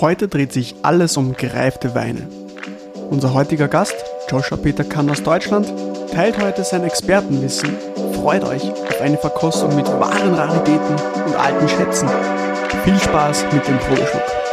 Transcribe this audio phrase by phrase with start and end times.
[0.00, 2.28] Heute dreht sich alles um gereifte Weine.
[3.10, 3.96] Unser heutiger Gast,
[4.30, 5.72] Joshua Peter Kann aus Deutschland,
[6.12, 7.74] teilt heute sein Expertenwissen.
[8.14, 10.94] Freut euch auf eine Verkostung mit wahren Raritäten
[11.26, 12.08] und alten Schätzen.
[12.84, 14.47] Viel Spaß mit dem Probeschluck.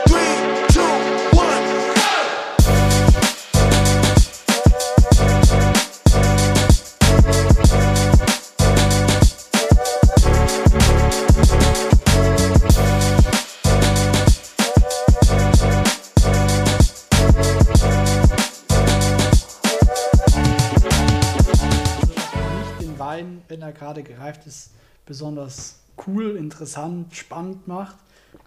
[23.96, 24.72] Gerade gereift ist,
[25.06, 27.96] besonders cool, interessant, spannend macht,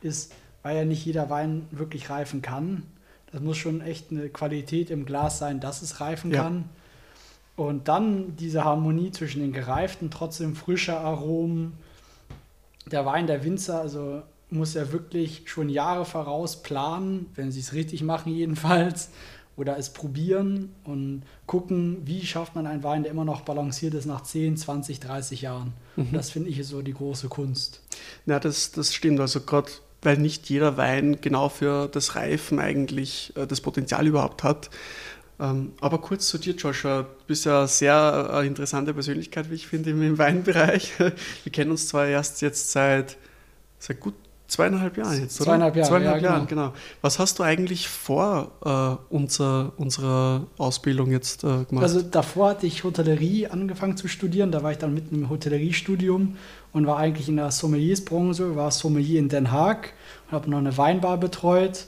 [0.02, 2.82] ist, weil ja nicht jeder Wein wirklich reifen kann.
[3.32, 6.42] Das muss schon echt eine Qualität im Glas sein, dass es reifen ja.
[6.42, 6.64] kann.
[7.56, 11.72] Und dann diese Harmonie zwischen den gereiften, trotzdem frischer Aromen.
[12.86, 17.74] Der Wein der Winzer, also muss er wirklich schon Jahre voraus planen, wenn sie es
[17.74, 19.10] richtig machen jedenfalls,
[19.58, 24.06] oder es probieren und gucken, wie schafft man einen Wein, der immer noch balanciert ist
[24.06, 25.74] nach 10, 20, 30 Jahren.
[25.96, 26.12] Mhm.
[26.12, 27.82] das finde ich ist so die große Kunst.
[28.24, 29.20] Ja, das, das stimmt.
[29.20, 34.44] Also gerade weil nicht jeder Wein genau für das Reifen eigentlich äh, das Potenzial überhaupt
[34.44, 34.70] hat.
[35.40, 37.02] Ähm, aber kurz zu dir, Joshua.
[37.02, 40.92] Du bist ja eine sehr äh, interessante Persönlichkeit, wie ich finde, im, im Weinbereich.
[40.98, 43.16] Wir kennen uns zwar erst jetzt seit,
[43.78, 44.14] seit gut
[44.48, 45.50] zweieinhalb Jahren jetzt, oder?
[45.50, 46.62] Zweieinhalb Jahre, zweieinhalb ja, Jahren, genau.
[46.68, 46.74] genau.
[47.02, 51.82] Was hast du eigentlich vor äh, unser, unserer Ausbildung jetzt äh, gemacht?
[51.82, 54.50] Also davor hatte ich Hotellerie angefangen zu studieren.
[54.50, 56.36] Da war ich dann mitten im Hotelleriestudium
[56.72, 59.92] und war eigentlich in der Sommeliersbranche, war Sommelier in Den Haag
[60.26, 61.86] und habe noch eine Weinbar betreut.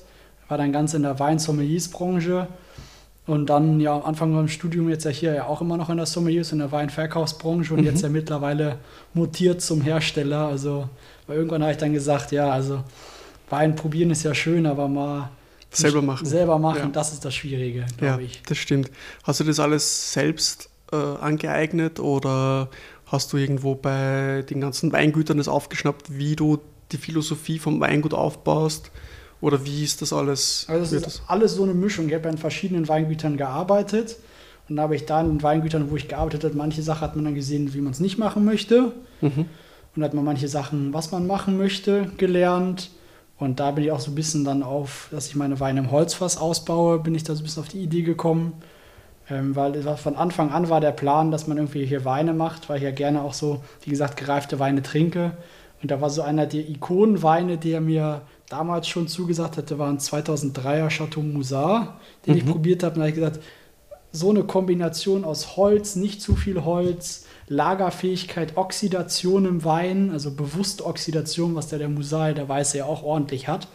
[0.49, 2.49] War dann ganz in der Wein-Sommeliersbranche.
[3.27, 5.99] Und dann ja am Anfang beim Studium jetzt ja hier ja auch immer noch in
[5.99, 7.87] der Sommeliers in der Weinverkaufsbranche und mhm.
[7.87, 8.79] jetzt ja mittlerweile
[9.15, 10.47] mutiert zum Hersteller.
[10.47, 10.89] Also
[11.27, 12.83] weil irgendwann habe ich dann gesagt, ja, also
[13.51, 15.31] Wein probieren ist ja schön, aber mal
[15.71, 16.27] selber machen.
[16.27, 16.89] Selber machen, ja.
[16.89, 18.43] das ist das Schwierige, glaube ja, ich.
[18.49, 18.91] Das stimmt.
[19.23, 22.69] Hast du das alles selbst äh, angeeignet oder
[23.07, 26.59] hast du irgendwo bei den ganzen Weingütern das aufgeschnappt, wie du
[26.93, 28.91] die Philosophie vom Weingut aufbaust?
[29.41, 30.67] Oder wie ist das alles?
[30.69, 31.23] Also es ist das?
[31.27, 32.09] alles so eine Mischung.
[32.09, 34.17] Ich habe ja in verschiedenen Weingütern gearbeitet
[34.69, 37.25] und da habe ich dann in Weingütern, wo ich gearbeitet habe, manche Sachen hat man
[37.25, 38.93] dann gesehen, wie man es nicht machen möchte.
[39.21, 39.47] Mhm
[39.97, 42.91] und hat man manche Sachen, was man machen möchte, gelernt.
[43.39, 45.91] Und da bin ich auch so ein bisschen dann auf, dass ich meine Weine im
[45.91, 48.53] Holzfass ausbaue, bin ich da so ein bisschen auf die Idee gekommen.
[49.29, 52.79] Ähm, weil von Anfang an war der Plan, dass man irgendwie hier Weine macht, weil
[52.79, 55.33] ich ja gerne auch so, wie gesagt, gereifte Weine trinke.
[55.83, 59.99] Und da war so einer der Ikonenweine, der mir damals schon zugesagt hatte, war ein
[59.99, 61.95] 2003er Chateau Musard,
[62.27, 62.39] den mhm.
[62.41, 62.95] ich probiert habe.
[62.95, 63.41] Und da habe ich gesagt,
[64.13, 70.85] so eine Kombination aus Holz, nicht zu viel Holz, Lagerfähigkeit, Oxidation im Wein, also bewusste
[70.85, 73.69] Oxidation, was der, der Musal, der Weiße ja auch ordentlich hat.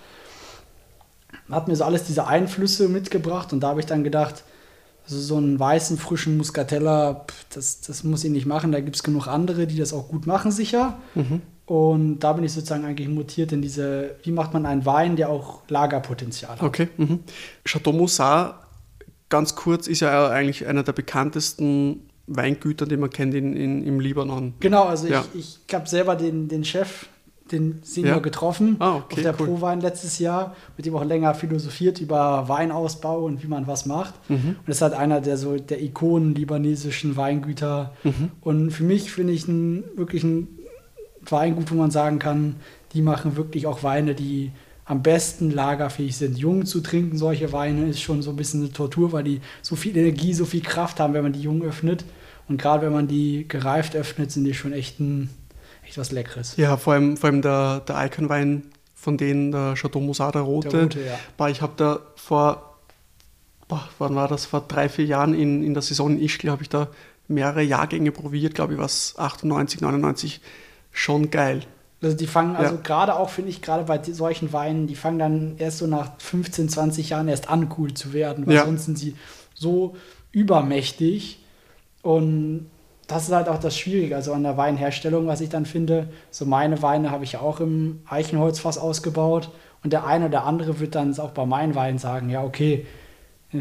[1.50, 4.44] Hat mir so alles diese Einflüsse mitgebracht und da habe ich dann gedacht,
[5.06, 8.72] also so einen weißen, frischen Muscatella, das, das muss ich nicht machen.
[8.72, 10.98] Da gibt es genug andere, die das auch gut machen, sicher.
[11.14, 11.42] Mhm.
[11.66, 15.30] Und da bin ich sozusagen eigentlich mutiert in diese, wie macht man einen Wein, der
[15.30, 16.64] auch Lagerpotenzial hat.
[16.64, 16.90] Okay.
[16.98, 17.22] Mhm.
[17.66, 18.56] Chateau Moussard,
[19.30, 24.00] ganz kurz, ist ja eigentlich einer der bekanntesten Weingütern, die man kennt in, in, im
[24.00, 24.54] Libanon.
[24.60, 25.26] Genau, also ja.
[25.34, 27.08] ich, ich habe selber den, den Chef,
[27.52, 28.22] den Senior ja.
[28.22, 29.48] getroffen ah, okay, auf der cool.
[29.48, 34.16] Pro-Wein letztes Jahr, mit dem auch länger philosophiert über Weinausbau und wie man was macht.
[34.30, 34.56] Mhm.
[34.58, 37.94] Und das ist halt einer der so der Ikonen libanesischen Weingüter.
[38.04, 38.32] Mhm.
[38.42, 40.48] Und für mich finde ich ein, wirklich ein
[41.32, 42.56] Weingut, wo man sagen kann,
[42.94, 44.52] die machen wirklich auch Weine, die
[44.86, 46.38] am besten lagerfähig sind.
[46.38, 49.76] Jung zu trinken, solche Weine, ist schon so ein bisschen eine Tortur, weil die so
[49.76, 52.06] viel Energie, so viel Kraft haben, wenn man die jung öffnet.
[52.48, 55.32] Und gerade wenn man die gereift öffnet, sind die schon echt, ein,
[55.84, 56.56] echt was Leckeres.
[56.58, 60.70] Ja, vor allem, vor allem der, der Icon-Wein von denen, der Chateau der Rote.
[60.70, 61.00] Der Rote
[61.40, 61.48] ja.
[61.48, 62.78] Ich habe da vor,
[63.68, 66.62] boah, wann war das, vor drei, vier Jahren in, in der Saison in Ischgl, habe
[66.62, 66.90] ich da
[67.28, 70.42] mehrere Jahrgänge probiert, glaube ich, was 98, 99,
[70.96, 71.62] schon geil.
[72.02, 72.82] Also die fangen, also ja.
[72.82, 76.70] gerade auch, finde ich, gerade bei solchen Weinen, die fangen dann erst so nach 15,
[76.70, 78.66] 20 Jahren erst an, cool zu werden, weil ja.
[78.66, 79.16] sonst sind sie
[79.54, 79.96] so
[80.32, 81.44] übermächtig.
[82.02, 82.70] Und
[83.08, 86.10] das ist halt auch das Schwierige, also an der Weinherstellung, was ich dann finde.
[86.32, 89.50] So meine Weine habe ich ja auch im Eichenholzfass ausgebaut.
[89.84, 92.86] Und der eine oder andere wird dann auch bei meinen Weinen sagen, ja, okay,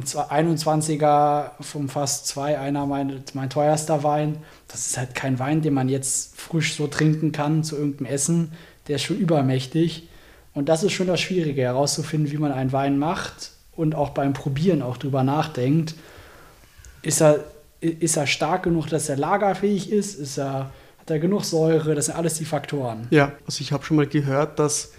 [0.03, 4.39] 21er vom Fass 2, einer mein, mein teuerster Wein.
[4.69, 8.53] Das ist halt kein Wein, den man jetzt frisch so trinken kann zu irgendeinem Essen.
[8.89, 10.09] Der ist schon übermächtig.
[10.55, 14.33] Und das ist schon das Schwierige, herauszufinden, wie man einen Wein macht und auch beim
[14.33, 15.95] Probieren auch drüber nachdenkt.
[17.03, 17.45] Ist er,
[17.81, 20.15] ist er stark genug, dass er lagerfähig ist?
[20.15, 21.95] ist er, hat er genug Säure?
[21.95, 23.09] Das sind alles die Faktoren.
[23.11, 24.93] Ja, also ich habe schon mal gehört, dass,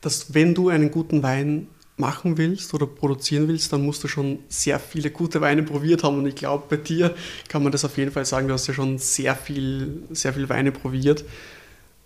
[0.00, 1.66] dass wenn du einen guten Wein
[2.00, 6.18] machen willst oder produzieren willst, dann musst du schon sehr viele gute Weine probiert haben.
[6.18, 7.14] Und ich glaube, bei dir
[7.48, 10.48] kann man das auf jeden Fall sagen, du hast ja schon sehr viel, sehr viel
[10.48, 11.24] Weine probiert.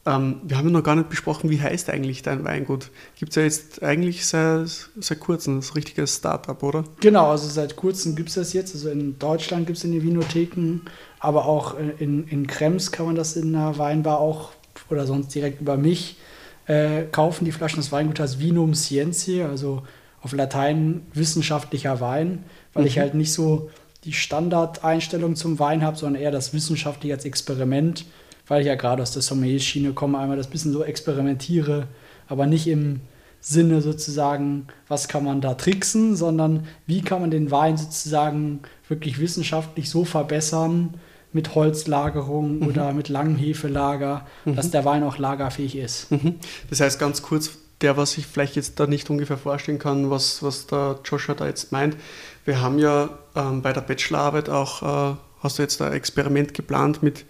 [0.06, 2.90] Ähm, wir haben ja noch gar nicht besprochen, wie heißt eigentlich dein Weingut?
[3.18, 6.84] Gibt es ja jetzt eigentlich seit, seit kurzem, das richtige Startup, oder?
[7.00, 8.74] Genau, also seit kurzem gibt es das jetzt.
[8.74, 10.80] Also in Deutschland gibt es in den Vinotheken,
[11.20, 14.52] aber auch in, in Krems kann man das in der Weinbar auch
[14.90, 16.18] oder sonst direkt über mich
[16.66, 17.44] äh, kaufen.
[17.44, 19.82] Die Flaschen des Weingut heißt Vinum Scientiae, also
[20.20, 22.88] auf Latein wissenschaftlicher Wein, weil mhm.
[22.88, 23.70] ich halt nicht so
[24.04, 28.04] die Standardeinstellung zum Wein habe, sondern eher das wissenschaftliche als Experiment
[28.46, 31.88] weil ich ja gerade aus der Sommelier-Schiene komme, einmal das bisschen so experimentiere,
[32.28, 33.00] aber nicht im
[33.40, 39.18] Sinne sozusagen, was kann man da tricksen, sondern wie kann man den Wein sozusagen wirklich
[39.18, 40.94] wissenschaftlich so verbessern
[41.34, 42.66] mit Holzlagerung mhm.
[42.68, 44.56] oder mit langem Hefelager, mhm.
[44.56, 46.10] dass der Wein auch lagerfähig ist.
[46.10, 46.36] Mhm.
[46.70, 50.42] Das heißt ganz kurz, der, was ich vielleicht jetzt da nicht ungefähr vorstellen kann, was,
[50.42, 51.96] was der Joshua da jetzt meint,
[52.44, 54.82] wir haben ja ähm, bei der Bachelorarbeit auch,
[55.12, 57.24] äh, hast du jetzt ein Experiment geplant mit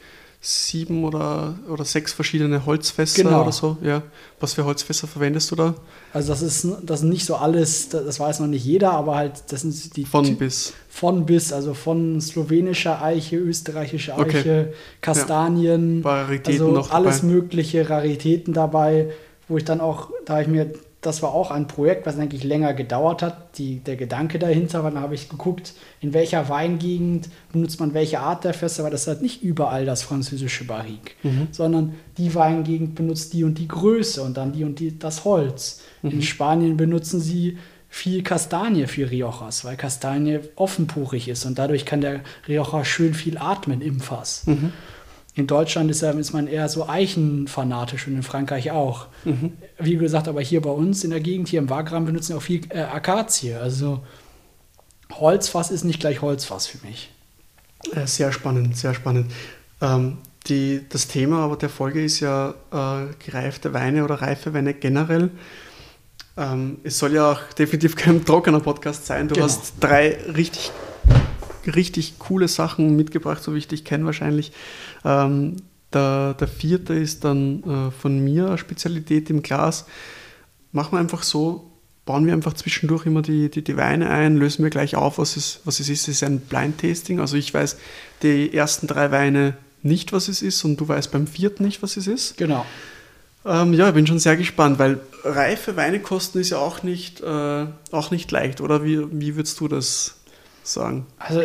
[0.47, 3.43] sieben oder, oder sechs verschiedene Holzfässer genau.
[3.43, 3.79] oder so.
[3.83, 4.03] Ja.
[4.41, 5.75] Was für Holzfässer verwendest du da?
[6.13, 9.45] Also das ist das ist nicht so alles, das weiß noch nicht jeder, aber halt
[9.49, 14.67] das sind die von bis von bis, also von slowenischer Eiche, österreichische Eiche, okay.
[15.01, 16.11] Kastanien, ja.
[16.11, 19.11] Raritäten also noch alles mögliche Raritäten dabei,
[19.49, 20.73] wo ich dann auch, da ich mir
[21.07, 23.59] das war auch ein Projekt, was eigentlich länger gedauert hat.
[23.59, 28.21] Die, der Gedanke dahinter, weil dann habe ich geguckt, in welcher Weingegend benutzt man welche
[28.21, 31.49] Art der Fässer, weil das hat nicht überall das französische Barrique, mhm.
[31.51, 35.83] sondern die Weingegend benutzt die und die Größe und dann die und die das Holz.
[36.03, 36.11] Mhm.
[36.11, 37.59] In Spanien benutzen sie
[37.89, 43.39] viel Kastanie für Riojas, weil Kastanie offenpurig ist und dadurch kann der Rioja schön viel
[43.39, 44.47] atmen im Fass.
[44.47, 44.73] Mhm.
[45.37, 49.07] In Deutschland ist, ist man eher so eichenfanatisch und in Frankreich auch.
[49.25, 49.55] Mhm.
[49.81, 52.43] Wie gesagt, aber hier bei uns in der Gegend, hier im Wagram, benutzen wir auch
[52.43, 53.55] viel äh, Akazie.
[53.55, 54.01] Also
[55.13, 57.11] Holzfass ist nicht gleich Holzfass für mich.
[57.95, 59.33] Ja, sehr spannend, sehr spannend.
[59.81, 64.73] Ähm, die, das Thema aber der Folge ist ja äh, gereifte Weine oder reife Weine
[64.75, 65.31] generell.
[66.37, 69.29] Ähm, es soll ja auch definitiv kein trockener Podcast sein.
[69.29, 69.47] Du genau.
[69.47, 70.71] hast drei richtig
[71.67, 74.53] richtig coole Sachen mitgebracht, so wie ich dich kenne wahrscheinlich.
[75.05, 75.57] Ähm,
[75.93, 79.87] der, der vierte ist dann äh, von mir eine Spezialität im Glas.
[80.73, 81.71] Machen wir einfach so,
[82.05, 85.37] bauen wir einfach zwischendurch immer die, die, die Weine ein, lösen wir gleich auf, was
[85.37, 86.03] es, was es ist.
[86.03, 87.21] Es ist ein Blind-Tasting.
[87.21, 87.77] Also ich weiß
[88.23, 91.97] die ersten drei Weine nicht, was es ist und du weißt beim vierten nicht, was
[91.97, 92.37] es ist.
[92.37, 92.67] Genau.
[93.47, 97.21] Ähm, ja, ich bin schon sehr gespannt, weil reife Weine kosten ist ja auch nicht,
[97.21, 98.85] äh, auch nicht leicht, oder?
[98.85, 100.17] Wie, wie würdest du das
[100.65, 101.07] sagen?
[101.19, 101.43] Also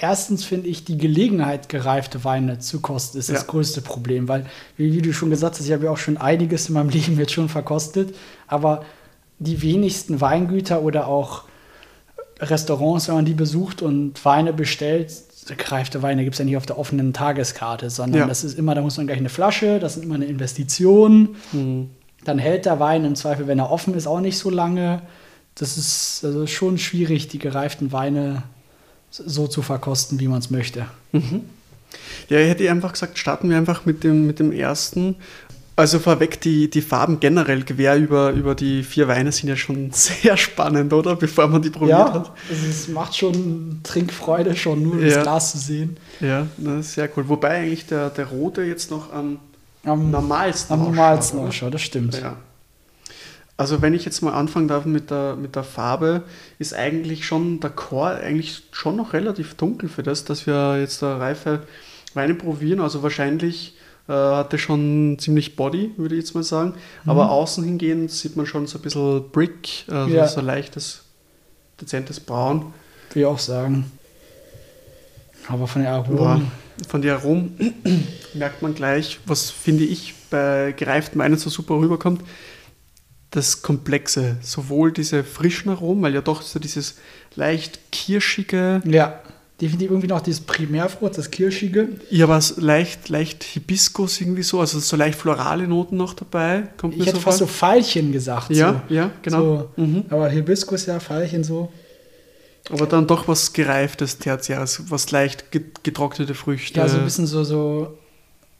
[0.00, 3.34] erstens finde ich, die Gelegenheit, gereifte Weine zu kosten, ist ja.
[3.34, 6.16] das größte Problem, weil, wie, wie, du schon gesagt hast, ich habe ja auch schon
[6.16, 8.14] einiges in meinem Leben jetzt schon verkostet,
[8.46, 8.84] aber
[9.38, 11.44] die wenigsten Weingüter oder auch
[12.40, 15.12] Restaurants, wenn man die besucht und Weine bestellt,
[15.56, 18.26] gereifte Weine gibt es ja nicht auf der offenen Tageskarte, sondern ja.
[18.26, 21.36] das ist immer, da muss man gleich eine Flasche, das ist immer eine Investition.
[21.52, 21.90] Mhm.
[22.24, 25.02] Dann hält der Wein im Zweifel, wenn er offen ist, auch nicht so lange.
[25.54, 28.42] Das ist also schon schwierig, die gereiften Weine
[29.10, 30.86] so zu verkosten, wie man es möchte.
[31.12, 31.42] Mhm.
[32.28, 35.16] Ja, ich hätte einfach gesagt, starten wir einfach mit dem, mit dem ersten.
[35.76, 39.90] Also vorweg, die, die Farben generell quer über, über die vier Weine sind ja schon
[39.92, 41.14] sehr spannend, oder?
[41.16, 42.32] Bevor man die probiert ja, hat.
[42.50, 45.14] Also es macht schon Trinkfreude, schon nur ja.
[45.14, 45.96] das Glas zu sehen.
[46.20, 47.28] Ja, das ist sehr cool.
[47.28, 49.38] Wobei eigentlich der, der rote jetzt noch am,
[49.84, 52.20] am normalsten Am normalsten ausschaut, das stimmt.
[52.20, 52.36] Ja.
[53.58, 56.22] Also wenn ich jetzt mal anfangen darf mit der, mit der Farbe,
[56.60, 61.02] ist eigentlich schon der Chor eigentlich schon noch relativ dunkel für das, dass wir jetzt
[61.02, 61.64] da reife
[62.14, 62.80] Weine probieren.
[62.80, 63.74] Also wahrscheinlich
[64.06, 66.74] äh, hat er schon ziemlich Body, würde ich jetzt mal sagen.
[67.02, 67.10] Mhm.
[67.10, 70.28] Aber außen hingehend sieht man schon so ein bisschen Brick, also ja.
[70.28, 71.02] so leichtes,
[71.80, 72.72] dezentes Braun.
[73.08, 73.90] Würde ich auch sagen.
[75.48, 76.52] Aber von der Aromen.
[76.88, 77.74] Von der Aromen
[78.34, 82.22] merkt man gleich, was finde ich bei gereiften Weinen so super rüberkommt
[83.30, 86.96] das Komplexe, sowohl diese frischen Aromen, weil ja doch so dieses
[87.34, 88.80] leicht kirschige.
[88.86, 89.20] Ja,
[89.60, 91.88] definitiv irgendwie noch dieses Primärfrucht, das kirschige.
[92.10, 96.68] Ja, aber leicht, leicht Hibiskus irgendwie so, also so leicht florale Noten noch dabei.
[96.76, 98.50] Kommt ich hätte so fast so Veilchen gesagt.
[98.50, 98.94] Ja, so.
[98.94, 99.70] ja, genau.
[99.76, 100.04] So, mhm.
[100.08, 101.70] Aber Hibiskus, ja, Veilchen so.
[102.70, 105.46] Aber dann doch was gereiftes Tertiäres, was leicht
[105.82, 106.80] getrocknete Früchte.
[106.80, 107.98] Ja, so ein bisschen so, so,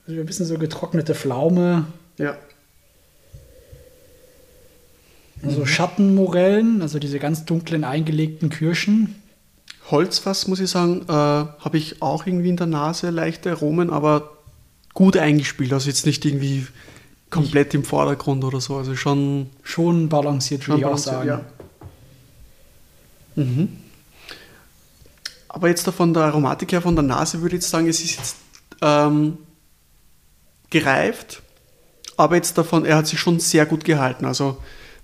[0.06, 1.86] ein bisschen so getrocknete Pflaume.
[2.16, 2.36] Ja.
[5.42, 9.14] Also Schattenmorellen, also diese ganz dunklen eingelegten Kirschen.
[9.90, 14.38] Holzfass, muss ich sagen, äh, habe ich auch irgendwie in der Nase leichte Aromen, aber
[14.94, 15.72] gut eingespielt.
[15.72, 16.66] Also jetzt nicht irgendwie
[17.30, 18.76] komplett im Vordergrund oder so.
[18.76, 19.50] Also schon.
[19.62, 21.28] Schon balanciert, würde ich auch sagen.
[21.28, 21.40] Ja.
[23.36, 23.68] Mhm.
[25.48, 28.16] Aber jetzt von der Aromatik her, von der Nase würde ich jetzt sagen, es ist
[28.16, 28.36] jetzt
[28.82, 29.38] ähm,
[30.70, 31.42] gereift,
[32.16, 34.24] aber jetzt davon, er hat sich schon sehr gut gehalten.
[34.24, 34.58] Also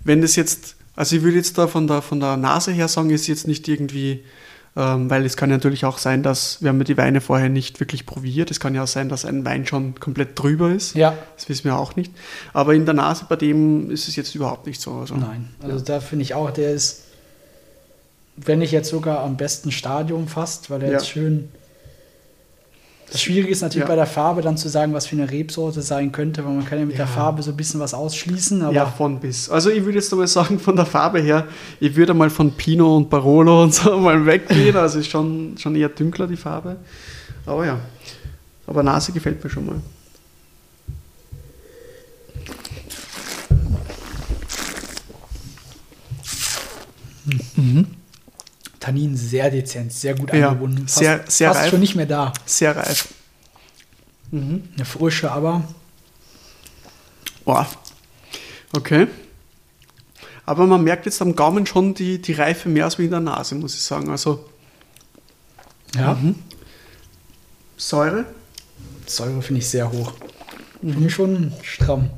[0.04, 3.10] wenn das jetzt, also ich würde jetzt da von der, von der Nase her sagen,
[3.10, 4.22] ist jetzt nicht irgendwie,
[4.76, 7.48] ähm, weil es kann ja natürlich auch sein, dass, wir haben ja die Weine vorher
[7.48, 10.94] nicht wirklich probiert, es kann ja auch sein, dass ein Wein schon komplett drüber ist.
[10.94, 11.16] Ja.
[11.36, 12.12] Das wissen wir auch nicht.
[12.52, 14.92] Aber in der Nase bei dem ist es jetzt überhaupt nicht so.
[14.92, 17.02] Also, Nein, also da finde ich auch, der ist,
[18.36, 20.92] wenn nicht jetzt sogar am besten Stadium fast, weil er Ja.
[20.94, 21.50] jetzt schön.
[23.10, 23.88] Das Schwierige ist natürlich Ja.
[23.88, 26.78] bei der Farbe dann zu sagen, was für eine Rebsorte sein könnte, weil man kann
[26.80, 27.04] ja mit Ja.
[27.04, 29.48] der Farbe so ein bisschen was ausschließen, aber ja, von bis.
[29.48, 31.46] Also ich würde jetzt mal sagen, von der Farbe her,
[31.78, 34.76] ich würde mal von Pinot und Barolo und so mal weggehen.
[34.76, 36.76] Also ist schon, schon eher dünkler die Farbe.
[37.46, 37.78] Aber ja.
[38.66, 39.80] Aber Nase gefällt mir schon mal.
[48.84, 50.86] Tannin sehr dezent, sehr gut Ja, eingebunden.
[50.86, 51.70] Fast, sehr- sehr fast reif.
[51.70, 52.32] schon nicht mehr da.
[52.44, 53.08] Sehr reif.
[54.32, 55.62] Eine Frische, aber
[57.44, 57.66] Boah.
[58.72, 59.06] Okay.
[60.46, 63.20] Aber man merkt jetzt am Gaumen schon die, die Reife mehr als wie in der
[63.20, 64.10] Nase, muss ich sagen.
[64.10, 64.44] Also
[65.94, 66.34] ja, Mhm.
[67.76, 68.24] Säure,
[69.06, 70.12] Säure finde ich sehr hoch.
[70.82, 70.92] Mhm.
[70.92, 72.10] Finde ich schon stramm.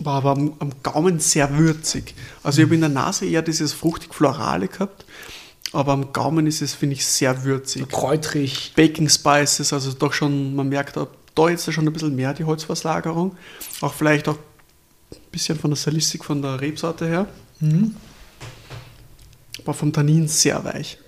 [0.00, 2.14] war aber am, am Gaumen sehr würzig.
[2.42, 5.04] Also ich habe in der Nase eher dieses fruchtig-florale gehabt,
[5.72, 7.88] aber am Gaumen ist es, finde ich, sehr würzig.
[7.88, 8.72] Kräutrig.
[8.76, 12.44] Baking Spices, also doch schon, man merkt da, da jetzt schon ein bisschen mehr die
[12.44, 13.36] Holzverslagerung.
[13.80, 17.26] Auch vielleicht auch ein bisschen von der Stilistik, von der Rebsorte her.
[17.60, 17.96] Mhm.
[19.62, 20.98] Aber vom Tannin sehr weich.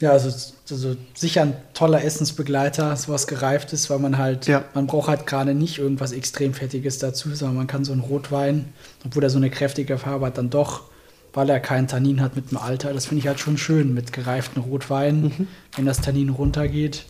[0.00, 0.30] Ja, also,
[0.70, 4.64] also sicher ein toller Essensbegleiter, sowas gereift ist, weil man halt, Ja.
[4.72, 8.72] man braucht halt gerade nicht irgendwas extrem Fettiges dazu, sondern man kann so einen Rotwein,
[9.04, 10.84] obwohl er so eine kräftige Farbe hat, dann doch,
[11.32, 12.92] weil er keinen Tannin hat mit dem Alter.
[12.92, 15.48] Das finde ich halt schon schön mit gereiften Rotwein, Mhm.
[15.76, 17.04] wenn das Tannin runtergeht.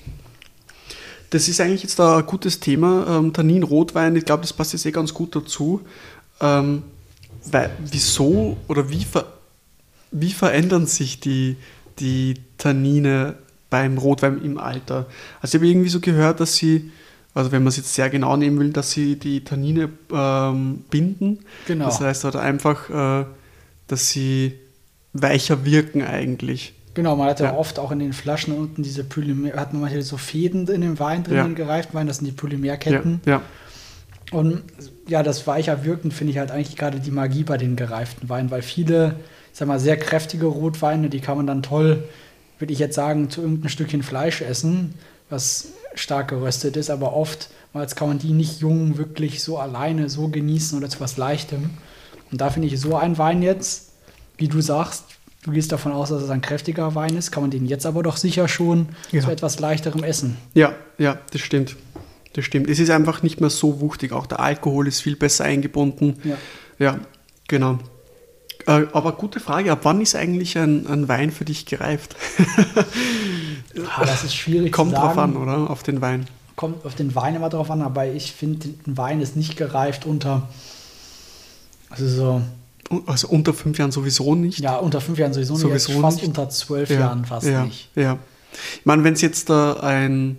[1.31, 3.07] Das ist eigentlich jetzt da ein gutes Thema.
[3.19, 5.81] Ähm, Tannin, Rotwein, ich glaube, das passt jetzt eh ganz gut dazu.
[6.41, 6.83] Ähm,
[7.51, 9.27] weil, wieso oder wie, ver,
[10.11, 11.57] wie verändern sich die,
[12.01, 13.37] die Tannine
[13.71, 15.07] beim Rotwein im Alter?
[15.41, 16.91] Also ich habe irgendwie so gehört, dass sie,
[17.33, 21.39] also wenn man es jetzt sehr genau nehmen will, dass sie die Tannine ähm, binden.
[21.69, 21.85] Genau.
[21.87, 23.25] Das heißt halt einfach, äh,
[23.93, 24.55] dass sie
[25.13, 26.75] weicher wirken eigentlich.
[26.95, 27.57] Genau, man hat ja, Ja.
[27.57, 30.99] oft auch in den Flaschen unten diese Polymer, hat man manchmal so Fäden in dem
[30.99, 31.45] Wein drin, Ja.
[31.47, 33.21] in gereiften Wein, das sind die Ja, Polymerketten.
[33.27, 33.43] ja,
[34.33, 34.63] Und
[35.09, 38.51] ja, das weicher Wirken finde ich halt eigentlich gerade die Magie bei den gereiften Weinen,
[38.51, 39.17] weil viele,
[39.53, 42.05] ich sag mal, sehr kräftige Rotweine, die kann man dann toll,
[42.61, 44.95] würde ich jetzt sagen, zu irgendeinem Stückchen Fleisch essen,
[45.31, 47.51] was stark geröstet ist, aber oft
[47.97, 51.71] kann man die nicht jung wirklich so alleine so genießen oder zu was Leichtem.
[52.33, 53.91] Und da finde ich so ein Wein jetzt,
[54.39, 55.05] wie du sagst,
[55.43, 58.03] du gehst davon aus, dass es ein kräftiger Wein ist, kann man den jetzt aber
[58.03, 59.23] doch sicher schon Ja.
[59.23, 60.37] zu etwas leichterem essen.
[60.55, 61.77] Ja, ja, das stimmt.
[62.35, 62.69] Das stimmt.
[62.71, 64.13] Es ist einfach nicht mehr so wuchtig.
[64.13, 66.21] Auch der Alkohol ist viel besser eingebunden.
[66.25, 66.37] Ja.
[66.79, 66.99] Ja,
[67.49, 67.79] genau.
[68.67, 72.15] Äh, aber gute Frage, ab wann ist eigentlich ein, ein Wein für dich gereift?
[73.97, 75.71] Ah, das ist schwierig Kommt drauf an, oder?
[75.71, 76.27] Auf den Wein.
[76.57, 80.07] kommt auf den Wein immer drauf an, aber ich finde, ein Wein ist nicht gereift
[80.07, 80.49] unter,
[81.91, 82.43] also so,
[83.07, 84.59] Also unter fünf Jahren sowieso nicht.
[84.61, 86.27] ja, unter fünf Jahren sowieso, Sowieso nicht, fast nicht.
[86.29, 87.89] unter zwölf Ja, Jahren fast ja, nicht.
[87.95, 88.19] Ja.
[88.79, 90.39] Ich meine, wenn es jetzt da ein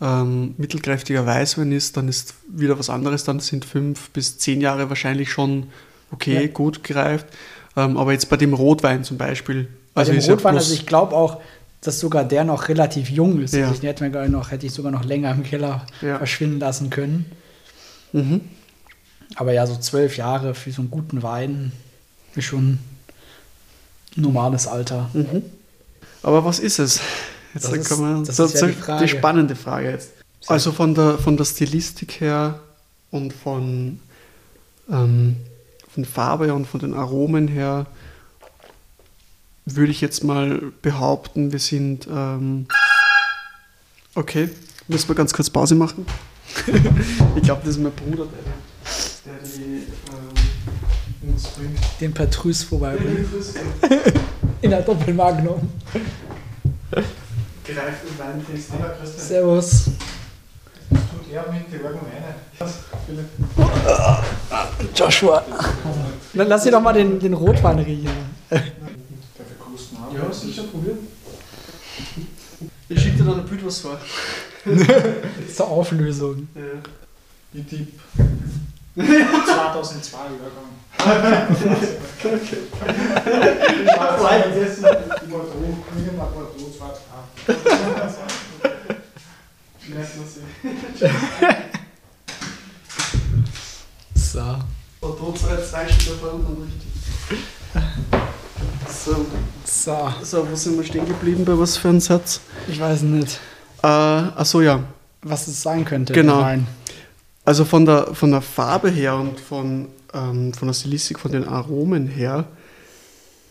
[0.00, 3.24] ähm, mittelkräftiger Weißwein ist, dann ist wieder was anderes.
[3.24, 5.68] Dann sind fünf bis zehn Jahre wahrscheinlich schon
[6.10, 6.48] okay, Ja.
[6.48, 7.26] gut gereift.
[7.76, 9.68] Ähm, aber jetzt bei dem Rotwein zum Beispiel.
[9.94, 11.40] Bei dem ist ja Rotwein, also ich glaube auch,
[11.80, 13.54] dass sogar der noch relativ jung ist.
[13.54, 13.68] Ja.
[13.68, 16.18] Also ich hätte, mir noch, hätte ich sogar noch länger im Keller Ja.
[16.18, 17.26] verschwinden lassen können.
[18.12, 18.40] Mhm.
[19.36, 21.72] Aber ja, so zwölf Jahre für so einen guten Wein
[22.34, 22.78] ist schon
[24.16, 25.10] ein normales Alter.
[25.12, 25.42] Mhm.
[26.22, 27.00] Aber was ist es?
[27.54, 29.04] Jetzt Das kann man, das so, ist ja die Frage.
[29.04, 30.10] die spannende Frage jetzt.
[30.46, 32.60] Also von der, von der Stilistik her
[33.10, 34.00] und von,
[34.90, 35.36] ähm,
[35.88, 37.86] von Farbe und von den Aromen her
[39.64, 42.06] würde ich jetzt mal behaupten, wir sind.
[42.10, 42.66] Ähm,
[44.14, 44.50] okay,
[44.88, 46.06] müssen wir ganz kurz Pause machen.
[47.36, 48.52] ich glaube, das ist mein Bruder, der, der
[49.56, 51.78] die ähm, uns bringt.
[52.00, 52.96] Den Petrus vorbei.
[54.62, 55.70] In der Doppelmagnum.
[57.64, 58.70] Gereiften Weintest.
[59.18, 59.90] Servus.
[64.94, 65.44] Joshua.
[66.34, 68.08] Dann Lass dir doch mal den, den Rotwein riechen.
[68.50, 70.98] Ja, sicher probieren.
[72.88, 73.98] Ich schicke dir dann ein Bild was vor.
[75.54, 76.48] Zur Auflösung.
[76.54, 76.62] Ja.
[77.52, 78.00] Wie Tipp.
[78.96, 80.74] 2002 übergegangen.
[83.84, 84.86] ich war zwei gesessen,
[85.22, 87.58] die Bordeaux, mir nach Bordeaux, zwei Tage.
[94.14, 94.40] So.
[95.00, 96.90] Bordeaux 2 steht auf irgendwann richtig.
[98.88, 99.26] So.
[99.64, 100.12] So.
[100.22, 101.44] So, wo sind wir stehen geblieben?
[101.44, 102.40] Bei was für einem Satz?
[102.66, 103.38] Ich weiß nicht.
[103.82, 104.80] Äh, achso, ja.
[105.22, 106.12] Was es sein könnte.
[106.12, 106.40] Genau.
[106.40, 106.66] Nein.
[107.44, 111.44] Also von der, von der Farbe her und von, ähm, von der Stilistik, von den
[111.46, 112.46] Aromen her,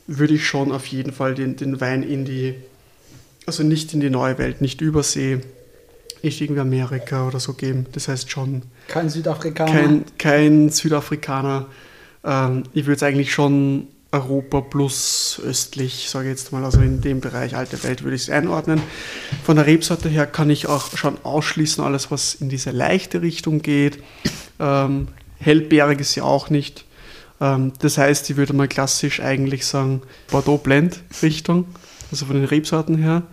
[0.07, 2.55] würde ich schon auf jeden Fall den, den Wein in die,
[3.45, 5.39] also nicht in die neue Welt, nicht Übersee,
[6.23, 7.85] nicht irgendwie Amerika oder so geben.
[7.91, 9.71] Das heißt schon Kein Südafrikaner.
[9.71, 11.67] kein, kein Südafrikaner.
[12.23, 17.01] Ähm, ich würde es eigentlich schon Europa plus östlich, sage ich jetzt mal, also in
[17.01, 18.81] dem Bereich alte Welt würde ich es einordnen.
[19.43, 23.61] Von der Rebsorte her kann ich auch schon ausschließen, alles was in diese leichte Richtung
[23.61, 23.97] geht.
[24.59, 25.07] Ähm,
[25.39, 26.85] hellbeerig ist ja auch nicht.
[27.41, 31.65] Ähm, das heißt, ich würde mal klassisch eigentlich sagen Bordeaux Blend Richtung,
[32.11, 33.23] also von den Rebsorten her.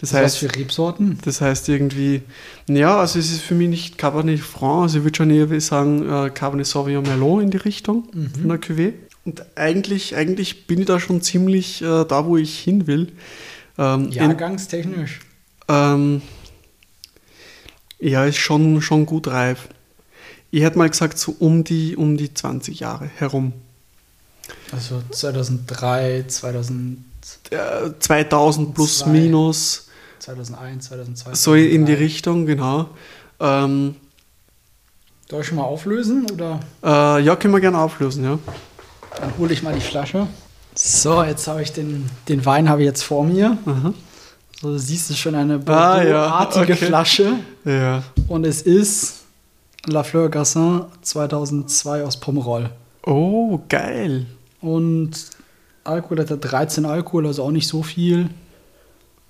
[0.00, 1.18] Das Was heißt, für Rebsorten?
[1.24, 2.22] das heißt irgendwie,
[2.66, 6.02] ja, also es ist für mich nicht Cabernet Franc, also ich würde schon eher sagen
[6.10, 8.94] äh, Cabernet Sauvignon Merlot in die Richtung von der Cuvée.
[9.24, 13.12] Und eigentlich, eigentlich bin ich da schon ziemlich äh, da, wo ich hin will.
[13.78, 15.20] Ähm, Jahrgangstechnisch.
[15.68, 16.20] ähm,
[17.98, 19.68] ja, ist schon, schon gut reif.
[20.50, 23.52] Ich hätte mal gesagt, so um die, um die 20 Jahre herum.
[24.72, 26.98] Also 2003, 2000,
[27.50, 29.10] Äh, 2000 plus Zwei.
[29.10, 29.88] minus,
[30.18, 31.34] 2001, 2002.
[31.34, 31.94] so in die 2003.
[32.04, 32.90] Richtung, genau.
[33.40, 33.96] Ähm,
[35.30, 36.60] Soll ich schon mal auflösen oder?
[36.84, 38.38] äh, ja, können wir gerne auflösen, ja.
[39.20, 40.26] Dann hole ich mal die Flasche.
[40.74, 43.56] So, jetzt habe ich den, den Wein habe ich jetzt vor mir.
[43.64, 43.94] Aha.
[44.60, 46.86] So, du siehst es schon eine Ah, ja, Bordeaux-artige okay.
[46.86, 47.32] Flasche.
[47.64, 48.02] Ja.
[48.28, 49.20] Und es ist
[49.86, 52.70] La Fleur Gassin 2002 aus Pomerol.
[53.06, 54.26] Oh, geil.
[54.60, 55.12] Und
[55.84, 58.30] Alkohol hat er 13 Alkohol, also auch nicht so viel.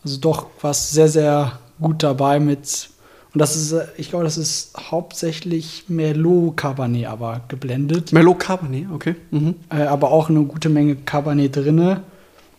[0.04, 2.88] Also doch was sehr, sehr gut dabei mit.
[3.34, 8.12] Und das ist, äh, ich glaube, das ist hauptsächlich Merlot Cabernet aber geblendet.
[8.12, 9.16] Merlot Cabernet, okay.
[9.32, 9.56] Mhm.
[9.70, 12.02] Äh, aber auch eine gute Menge Cabernet drinne.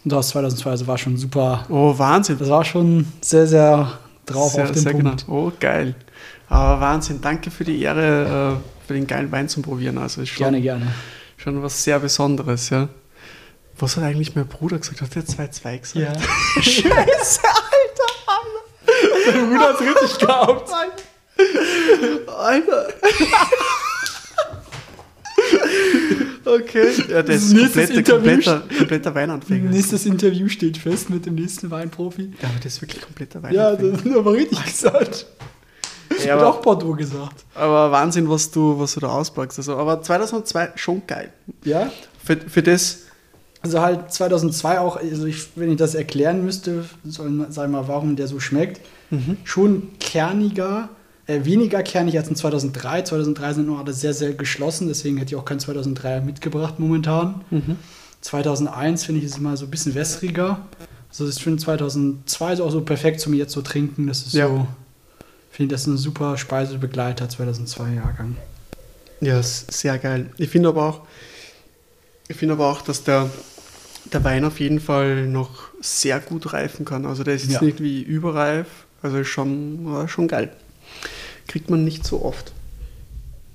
[0.04, 1.66] Und das 2002 also war schon super.
[1.70, 2.38] Oh, Wahnsinn.
[2.38, 3.92] Das war schon sehr, sehr
[4.26, 5.26] drauf sehr, auf den sehr Punkt.
[5.26, 5.48] genau.
[5.48, 5.96] Oh, geil.
[6.50, 7.22] Aber Wahnsinn.
[7.22, 9.98] Danke für die Ehre, äh, für den geilen Wein zum Probieren.
[9.98, 10.88] Also ist schon, Gerne, gerne.
[11.38, 12.90] schon was sehr Besonderes, ja.
[13.80, 15.02] Was hat eigentlich mein Bruder gesagt?
[15.02, 15.96] Hat der 2-2 gesagt?
[15.96, 16.14] Ja.
[16.62, 17.40] Scheiße,
[19.26, 20.70] Alter, Mein Bruder hat richtig gehabt.
[20.72, 22.38] Alter.
[22.40, 22.88] Alter.
[26.46, 26.92] okay.
[27.10, 29.70] Ja, der ist komplette, Interview kompletter, kompletter Weinanfänger.
[29.70, 32.34] Nächstes Interview steht fest mit dem nächsten Weinprofi.
[32.42, 33.92] Ja, aber der ist wirklich kompletter Ja, Weinanfänger.
[33.98, 35.26] das ist aber richtig gesagt.
[36.18, 37.44] Ich Ja, auch Bordeaux gesagt.
[37.56, 39.58] Aber Wahnsinn, was du, was du da auspackst.
[39.60, 41.34] Also, aber 2002 schon geil.
[41.64, 41.92] Ja?
[42.24, 43.00] Für, für das,
[43.62, 48.16] Also halt 2002 auch, also ich, wenn ich das erklären müsste, soll, sag mal, warum
[48.16, 48.82] der so schmeckt,
[49.44, 50.90] schon kerniger,
[51.28, 53.04] äh, weniger kernig als in 2003.
[53.04, 57.42] 2003 sind noch alle sehr, sehr geschlossen, deswegen hätte ich auch kein 2003 mitgebracht momentan.
[58.22, 60.60] 2001 finde ich ist immer so ein bisschen wässriger.
[61.10, 64.08] Also ich finde 2002 ist auch so perfekt zum jetzt so trinken.
[64.08, 64.48] Das ist Ja.
[64.48, 64.68] so,
[65.52, 68.36] finde das ist ein super Speisebegleiter 2002 Jahrgang.
[69.22, 70.30] ja, ist sehr geil.
[70.38, 71.02] Ich finde aber auch,
[72.28, 73.30] ich finde aber auch, dass der,
[74.12, 77.06] der Wein auf jeden Fall noch sehr gut reifen kann.
[77.06, 77.62] Also der ist jetzt Ja.
[77.64, 78.68] nicht wie überreif.
[79.06, 80.52] Also ist schon, war schon geil.
[81.48, 82.52] Kriegt man nicht so oft.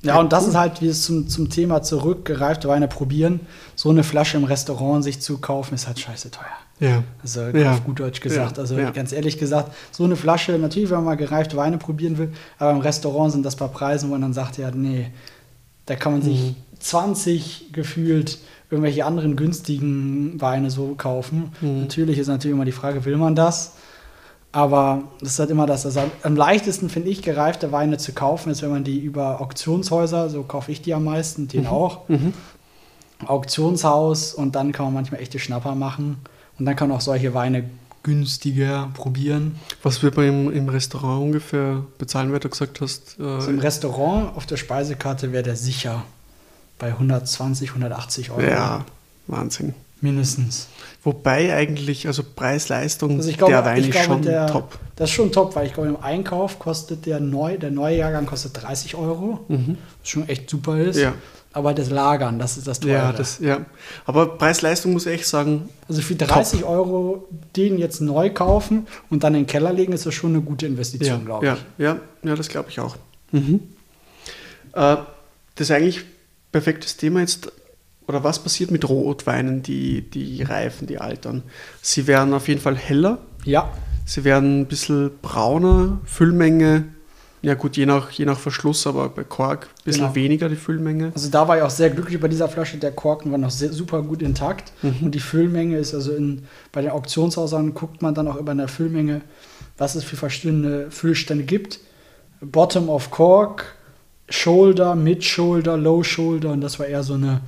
[0.03, 3.41] Ja, und das ist halt wie es zum, zum Thema zurück, gereifte Weine probieren.
[3.77, 6.47] So eine Flasche im Restaurant sich zu kaufen, ist halt scheiße teuer.
[6.79, 7.03] Ja.
[7.23, 7.73] Also Ja.
[7.73, 8.57] auf gut Deutsch gesagt.
[8.57, 8.91] Ja, Also ja.
[8.93, 12.71] ganz ehrlich gesagt, so eine Flasche, natürlich, wenn man mal gereifte Weine probieren will, aber
[12.71, 15.11] im Restaurant sind das bei Preisen, wo man dann sagt, ja, nee,
[15.85, 16.57] da kann man sich Mhm.
[16.79, 18.39] 20 gefühlt
[18.71, 21.53] irgendwelche anderen günstigen Weine so kaufen.
[21.61, 21.81] Mhm.
[21.81, 23.73] Natürlich ist natürlich immer die Frage, will man das?
[24.53, 25.87] Aber das ist halt immer das.
[25.87, 30.29] Also am leichtesten finde ich, gereifte Weine zu kaufen, ist, wenn man die über Auktionshäuser,
[30.29, 32.09] so kaufe ich die am meisten, den auch.
[32.09, 32.33] Mhm.
[33.27, 36.17] Auktionshaus und dann kann man manchmal echte Schnapper machen.
[36.59, 37.69] Und dann kann man auch solche Weine
[38.03, 39.57] günstiger probieren.
[39.83, 43.19] Was wird man im, im Restaurant ungefähr bezahlen, weil du gesagt hast?
[43.21, 46.03] Äh, Also im Restaurant auf der Speisekarte wäre der sicher
[46.79, 48.41] bei 120, 180 Euro.
[48.41, 48.85] ja,
[49.27, 49.75] Wahnsinn.
[50.01, 50.69] Mindestens.
[51.03, 54.79] Wobei eigentlich, also Preis-Leistung, Also ich glaube, der Wein ich ist glaube, schon der, top.
[54.97, 58.27] Das ist schon top, weil ich glaube, im Einkauf kostet der neu, der neue Jahrgang
[58.27, 59.79] kostet 30 Euro, Mhm.
[60.01, 60.99] was schon echt super ist.
[60.99, 61.15] Ja.
[61.53, 62.93] Aber das Lagern, das ist das Teure.
[62.95, 63.65] Ja, das, ja.
[64.07, 69.25] Aber Preis-Leistung muss ich echt sagen, also für 30 Euro den jetzt neu kaufen und
[69.25, 71.61] dann in den Keller legen, ist das schon eine gute Investition, ja, glaube ja, ich.
[71.85, 72.97] ja, ja, das glaube ich auch.
[73.33, 73.61] Mhm.
[74.75, 74.97] Äh,
[75.57, 76.03] das ist eigentlich
[76.53, 77.51] perfektes Thema jetzt.
[78.11, 81.45] Oder was passiert mit Rotweinen, die, die reifen, die altern?
[81.81, 83.71] Sie werden auf jeden Fall heller, Ja,
[84.05, 86.87] sie werden ein bisschen brauner, Füllmenge
[87.41, 90.15] Ja gut, je nach, je nach Verschluss, aber bei Kork ein bisschen Genau.
[90.17, 91.13] weniger die Füllmenge.
[91.15, 92.79] Also da war ich auch sehr glücklich bei dieser Flasche.
[92.79, 94.73] Der Korken war noch sehr, super gut intakt.
[94.83, 94.97] Mhm.
[95.03, 96.43] Und die Füllmenge ist also in,
[96.73, 99.21] bei den Auktionshäusern guckt man dann auch über eine Füllmenge,
[99.79, 101.79] was es für verschiedene Füllstände gibt.
[102.41, 103.77] Bottom of Cork,
[104.29, 107.41] Shoulder, Mid Shoulder, Low Shoulder und das war eher so eine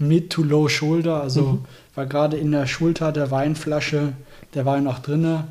[0.00, 1.22] Mid to Low Shoulder.
[1.22, 1.58] Also Mhm.
[1.94, 4.12] war gerade in der Schulter der Weinflasche
[4.54, 5.44] der Wein noch drinne.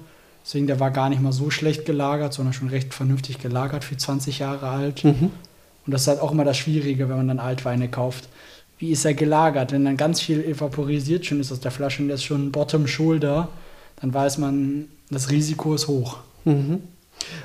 [0.44, 3.96] Deswegen der war gar nicht mal so schlecht gelagert, sondern schon recht vernünftig gelagert für
[3.96, 5.04] 20 Jahre alt.
[5.04, 5.32] Mhm.
[5.86, 8.28] Und das ist halt auch immer das Schwierige, wenn man dann Altweine kauft.
[8.80, 9.72] Wie ist er gelagert?
[9.72, 12.88] Wenn dann ganz viel evaporisiert schon ist aus der Flasche und der ist schon Bottom
[12.88, 13.50] Shoulder,
[14.02, 16.18] dann weiß man, das Risiko ist hoch.
[16.46, 16.80] Mhm.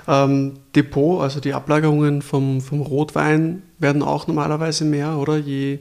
[0.06, 5.36] Ähm, Depot, also die Ablagerungen vom, vom Rotwein werden auch normalerweise mehr, oder?
[5.36, 5.80] Je,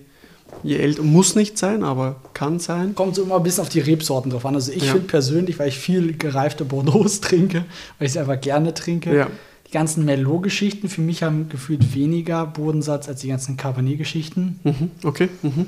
[0.62, 2.96] je älter, muss nicht sein, aber kann sein.
[2.96, 4.56] Kommt so immer ein bisschen auf die Rebsorten drauf an.
[4.56, 4.92] Also ich Ja.
[4.94, 7.66] finde persönlich, weil ich viel gereifte Bordeaux trinke,
[7.98, 9.28] weil ich sie einfach gerne trinke, Ja.
[9.68, 14.60] die ganzen Merlot-Geschichten für mich haben gefühlt weniger Bodensatz als die ganzen Cabernet-Geschichten.
[14.64, 14.92] Mhm.
[15.04, 15.30] Okay.
[15.42, 15.66] Mhm.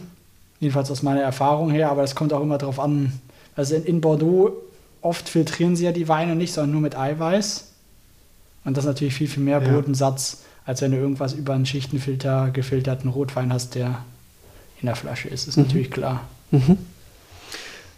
[0.60, 3.12] Jedenfalls aus meiner Erfahrung her, aber das kommt auch immer darauf an.
[3.56, 4.52] Also in, in Bordeaux
[5.02, 7.72] oft filtrieren sie ja die Weine nicht, sondern nur mit Eiweiß.
[8.64, 9.70] Und das ist natürlich viel, viel mehr Ja.
[9.72, 14.04] Bodensatz, als wenn du irgendwas über einen Schichtenfilter gefilterten Rotwein hast, der
[14.82, 15.48] in der Flasche ist.
[15.48, 15.64] Ist Mhm.
[15.64, 16.28] natürlich klar.
[16.52, 16.78] Mhm.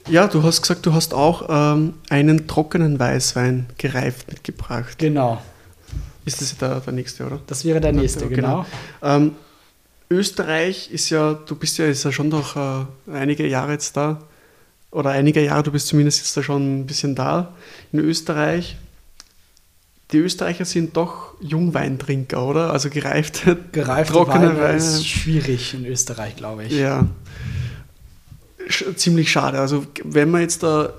[0.09, 4.97] Ja, du hast gesagt, du hast auch ähm, einen trockenen Weißwein gereift mitgebracht.
[4.99, 5.41] Genau,
[6.23, 7.39] Ist das der, der nächste, oder?
[7.47, 8.65] das wäre der nächste, Ja, genau.
[9.03, 9.33] Ähm,
[10.09, 14.21] Österreich ist ja, du bist ja, ist ja schon doch äh, einige Jahre jetzt da.
[14.91, 17.53] Oder einige Jahre, du bist zumindest jetzt da schon ein bisschen da.
[17.91, 18.77] In Österreich,
[20.11, 22.71] die Österreicher sind doch Jungweintrinker, oder?
[22.71, 24.77] Also gereifte, Gereifte trockene Weine Weine.
[24.77, 26.73] ist schwierig in Österreich, glaube ich.
[26.73, 27.07] Ja.
[28.69, 29.59] Sch ziemlich schade.
[29.59, 30.93] Also, wenn wir jetzt da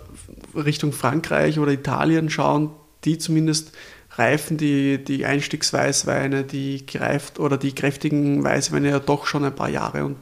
[0.55, 2.71] Richtung Frankreich oder Italien schauen,
[3.05, 3.73] die zumindest
[4.16, 9.68] reifen die, die Einstiegsweißweine, die gereift oder die kräftigen Weißweine ja doch schon ein paar
[9.68, 10.05] Jahre.
[10.05, 10.16] Und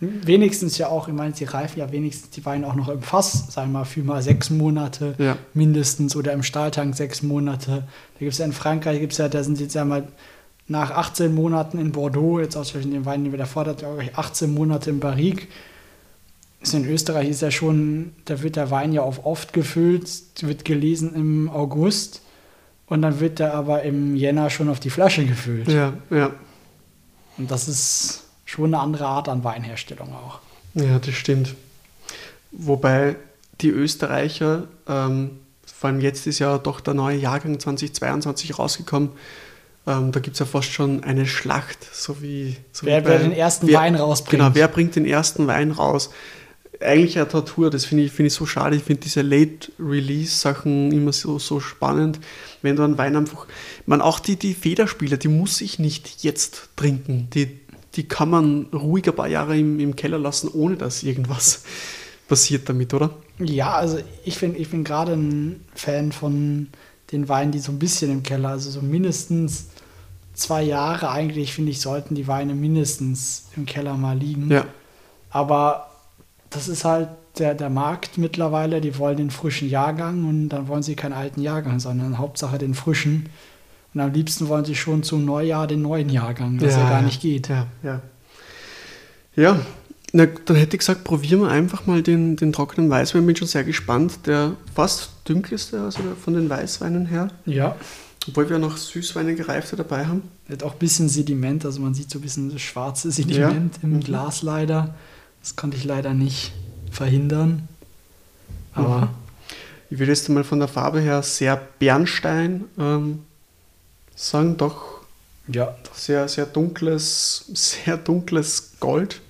[0.00, 3.52] Wenigstens ja auch, ich meine, sie reifen ja wenigstens die Weine auch noch im Fass,
[3.52, 7.70] sagen wir mal, für mal sechs Monate ja, mindestens oder im Stahltank sechs Monate.
[8.14, 10.08] Da gibt es ja in Frankreich, gibt's ja, da sind jetzt ja mal
[10.68, 14.88] nach 18 Monaten in Bordeaux, jetzt aus den Weinen, die wir glaube ich, 18 Monate
[14.88, 15.48] in Barrique.
[16.62, 20.08] Ist in Österreich ist ja schon, da wird der Wein ja auf oft gefüllt,
[20.40, 22.22] wird gelesen im August
[22.86, 25.68] und dann wird der aber im Jänner schon auf die Flasche gefüllt.
[25.68, 26.30] ja, ja.
[27.36, 28.19] Und das ist
[28.50, 30.40] schon eine andere Art an Weinherstellung auch.
[30.74, 31.54] Ja, das stimmt.
[32.52, 33.16] Wobei
[33.60, 35.30] die Österreicher, ähm,
[35.66, 39.10] vor allem jetzt ist ja doch der neue Jahrgang 2022 rausgekommen,
[39.86, 42.56] ähm, da gibt es ja fast schon eine Schlacht, so wie.
[42.72, 44.42] So Wer, wie wer den ersten wer- Wein rausbringt.
[44.42, 46.10] Genau, wer bringt den ersten Wein raus?
[46.80, 48.74] Eigentlich eine Tortur, das finde ich, finde ich so schade.
[48.74, 52.18] Ich finde diese Late-Release-Sachen immer so, so spannend,
[52.62, 53.46] wenn du einen Wein einfach.
[53.86, 57.28] Man, auch die, die Federspiele, die muss ich nicht jetzt trinken.
[57.34, 57.60] Die,
[57.96, 61.64] die kann man ruhig ein paar Jahre im, im Keller lassen, ohne dass irgendwas
[62.28, 63.10] passiert damit, oder?
[63.38, 66.68] Ja, also ich bin, ich bin gerade ein Fan von
[67.12, 69.66] den Weinen, die so ein bisschen im Keller, also so mindestens
[70.34, 74.50] zwei Jahre eigentlich, finde ich, sollten die Weine mindestens im Keller mal liegen.
[74.50, 74.64] Ja,
[75.30, 75.90] Aber
[76.50, 80.82] das ist halt der, der Markt mittlerweile, die wollen den frischen Jahrgang und dann wollen
[80.82, 83.28] sie keinen alten Jahrgang, sondern Hauptsache den frischen.
[83.92, 87.20] Und am liebsten wollen sie schon zum Neujahr den neuen Jahrgang, was ja, gar nicht
[87.20, 87.48] geht.
[87.48, 88.00] Ja, ja.
[89.36, 89.60] Ja,
[90.12, 93.24] na, dann hätte ich gesagt, probieren wir einfach mal den, den trockenen Weißwein.
[93.26, 94.26] Bin schon sehr gespannt.
[94.26, 97.28] Der fast dunkelste, also von den Weißweinen her.
[97.46, 97.76] Ja.
[98.28, 100.22] Obwohl wir noch Süßweine gereifte dabei haben.
[100.50, 103.82] Hat auch ein bisschen Sediment, also man sieht so ein bisschen das schwarze Sediment Ja.
[103.82, 104.00] im Mhm.
[104.00, 104.94] Glas leider.
[105.40, 106.52] Das konnte ich leider nicht
[106.90, 107.68] verhindern.
[108.74, 109.08] Aber Mhm.
[109.92, 113.20] Ich würde jetzt mal von der Farbe her sehr Bernstein ähm,
[114.28, 115.00] sagen, doch
[115.48, 119.20] ja, sehr, sehr dunkles, sehr dunkles Gold.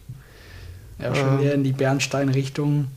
[0.99, 1.47] ja schon Ähm.
[1.47, 2.89] eher in die Bernstein-Richtung.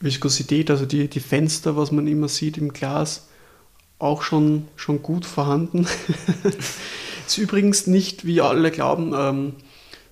[0.00, 3.28] Viskosität, also die, die Fenster, was man immer sieht im Glas,
[3.98, 5.86] auch schon, schon gut vorhanden.
[7.26, 9.52] ist übrigens nicht, wie alle glauben, ähm,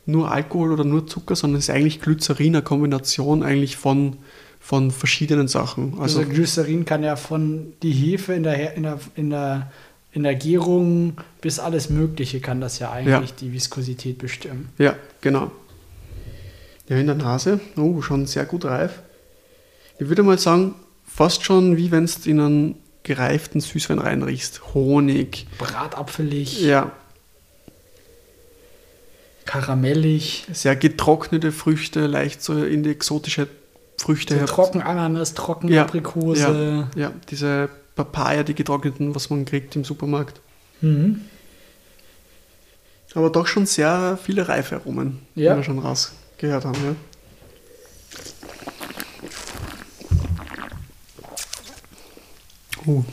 [0.06, 4.16] nur Alkohol oder nur Zucker, sondern es ist eigentlich Glycerin, eine Kombination eigentlich von,
[4.64, 5.98] von verschiedenen Sachen.
[6.00, 9.70] Also, Also, Glycerin kann ja von die Hefe in der, in der, in der,
[10.12, 14.70] in der Gärung bis alles Mögliche kann das ja eigentlich die Viskosität bestimmen.
[14.78, 15.50] ja, genau.
[16.88, 19.02] Ja, in der Nase, oh, schon sehr gut reif.
[19.98, 20.74] Ich würde mal sagen,
[21.06, 24.72] fast schon wie wenn du in einen gereiften Süßwein reinriechst.
[24.72, 26.90] Honig, Bratapfelig, ja,
[29.44, 33.46] karamellig, sehr getrocknete Früchte, leicht so in die exotische
[34.04, 36.88] Früchte so trocken Ananas, trocken Ja, Aprikose.
[36.94, 40.42] Ja, diese Papaya, die getrockneten, was man kriegt im Supermarkt.
[40.82, 41.22] Mhm.
[43.14, 45.52] Aber doch schon sehr viele reife Aromen, Ja.
[45.52, 46.76] die wir schon rausgehört haben.
[46.84, 46.94] Ja.
[52.86, 53.04] Uh.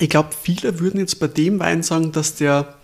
[0.00, 2.74] Ich glaube, viele würden jetzt bei dem Wein sagen, dass der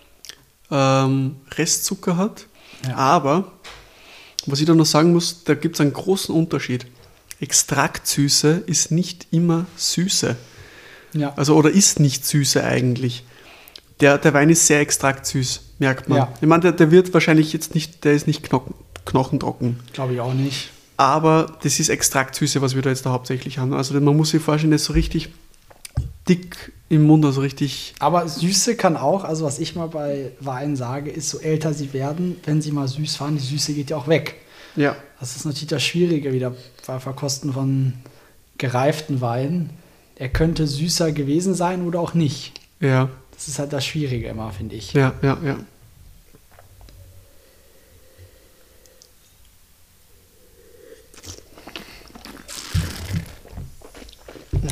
[0.71, 2.47] ähm, Restzucker hat.
[2.87, 2.95] Ja.
[2.95, 3.51] Aber,
[4.47, 6.87] was ich da noch sagen muss, da gibt es einen großen Unterschied.
[7.41, 10.37] Extraktsüße ist nicht immer Süße.
[11.15, 11.33] Ja.
[11.37, 13.25] Also, oder ist nicht Süße eigentlich.
[14.01, 16.19] Der, der Wein ist sehr extraktsüß, merkt man.
[16.19, 16.33] Ja.
[16.41, 19.81] Ich meine, der, der wird wahrscheinlich jetzt nicht, der ist nicht knochen, knochentrocken.
[19.93, 20.71] Glaube ich auch nicht.
[20.97, 23.73] Aber das ist Extraktsüße, was wir da jetzt da hauptsächlich haben.
[23.73, 25.31] Also man muss sich vorstellen, das ist so richtig
[26.29, 27.95] dick im Mund, also richtig.
[27.99, 31.93] Aber Süße kann auch, also was ich mal bei Wein sage, ist, so älter sie
[31.93, 34.37] werden, wenn sie mal süß waren, die Süße geht ja auch weg.
[34.77, 34.97] Ja.
[35.21, 36.55] Das ist natürlich das Schwierige wieder
[36.87, 37.95] bei Verkosten von
[38.59, 39.71] gereiften Weinen.
[40.17, 42.53] Er könnte süßer gewesen sein oder auch nicht.
[42.81, 44.93] Ja, Das ist halt das Schwierige immer, finde ich.
[44.93, 45.57] ja, ja, ja.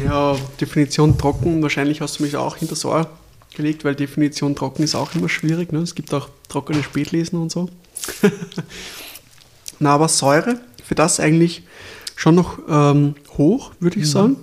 [0.05, 3.09] Ja, Definition trocken, wahrscheinlich hast du mich auch hinter das Ohr
[3.55, 5.73] gelegt, weil Definition trocken ist auch immer schwierig.
[5.73, 5.81] Ne?
[5.81, 7.69] Es gibt auch trockene Spätlesen und so.
[9.79, 11.62] Na, aber Säure, für das eigentlich
[12.17, 14.37] schon noch ähm, hoch, würde ich sagen.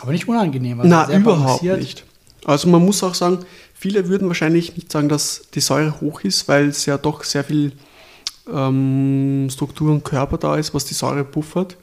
[0.00, 0.80] Aber nicht unangenehm.
[0.80, 1.78] also Na, überhaupt balanciert.
[1.78, 2.04] nicht.
[2.44, 3.40] Also man muss auch sagen,
[3.74, 7.44] viele würden wahrscheinlich nicht sagen, dass die Säure hoch ist, weil es ja doch sehr
[7.44, 7.72] viel
[8.52, 11.76] ähm, Struktur und Körper da ist, was die Säure puffert.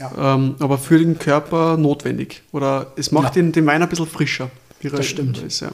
[0.00, 0.34] Ja.
[0.34, 2.42] Ähm, aber für den Körper notwendig.
[2.52, 3.42] Oder es macht Ja.
[3.42, 4.50] den, den Wein ein bisschen frischer.
[4.82, 5.38] er Das stimmt.
[5.42, 5.70] Ist, ja.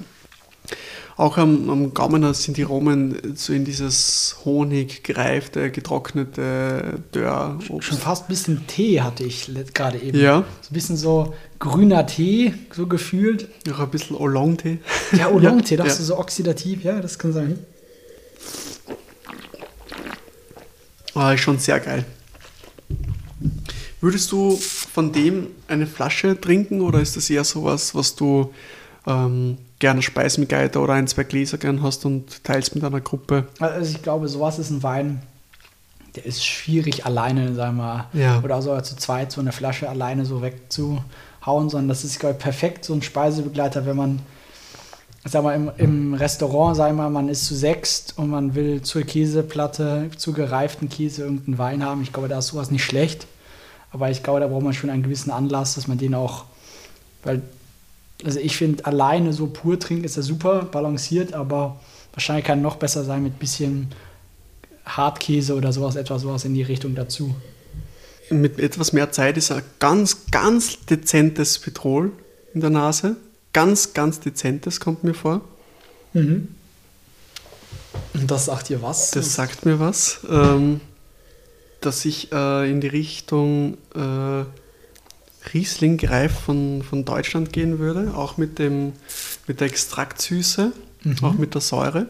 [1.18, 7.58] Auch am, am Gaumen sind die Aromen so in dieses Honig gereifte, getrocknete Dörr.
[7.80, 10.18] Schon fast ein bisschen Tee hatte ich gerade eben.
[10.18, 13.48] Ja, So ein bisschen so grüner Tee, so gefühlt.
[13.72, 14.78] auch ein bisschen Oolong-Tee.
[15.12, 15.96] Ja, Oolong-Tee, dachte ja.
[15.96, 17.60] du so oxidativ, ja, das kann sein.
[21.14, 22.04] Ah, ist schon sehr geil.
[24.00, 28.52] Würdest du von dem eine Flasche trinken oder ist das eher sowas, was du
[29.06, 33.00] ähm, gerne Speisen mit Geiter oder ein, zwei Gläser gern hast und teilst mit einer
[33.00, 33.46] Gruppe?
[33.58, 35.22] Also ich glaube, sowas ist ein Wein,
[36.14, 38.40] der ist schwierig alleine, sagen wir mal, Ja.
[38.42, 41.00] oder sogar zu zweit so eine Flasche alleine so wegzuhauen,
[41.70, 44.18] sondern das ist, glaube ich, perfekt so ein Speisebegleiter, wenn man,
[45.24, 48.82] sag mal, im, im Restaurant, sagen wir mal, man ist zu sechst und man will
[48.82, 52.02] zur Käseplatte, zu gereiften Käse irgendeinen Wein haben.
[52.02, 53.26] Ich glaube, da ist sowas nicht schlecht.
[53.96, 56.44] Aber ich glaube, da braucht man schon einen gewissen Anlass, dass man den auch,
[57.24, 57.40] weil,
[58.22, 61.80] also ich finde, alleine so pur trinken ist ja super balanciert, aber
[62.12, 63.88] wahrscheinlich kann noch besser sein mit bisschen
[64.84, 67.34] Hartkäse oder sowas, etwas sowas in die Richtung dazu.
[68.28, 72.12] Mit etwas mehr Zeit ist ein ganz, ganz dezentes Petrol
[72.52, 73.16] in der Nase.
[73.54, 75.40] Ganz, ganz dezentes kommt mir vor.
[78.12, 79.12] Und das sagt ihr was?
[79.12, 80.18] Das sagt mir was.
[80.28, 80.82] Ähm,
[81.86, 84.44] dass ich äh, in die Richtung äh,
[85.54, 88.92] Riesling Greif von, von Deutschland gehen würde, auch mit, dem,
[89.46, 90.72] mit der Extraktsüße,
[91.04, 91.16] Mhm.
[91.22, 92.06] auch mit der Säure.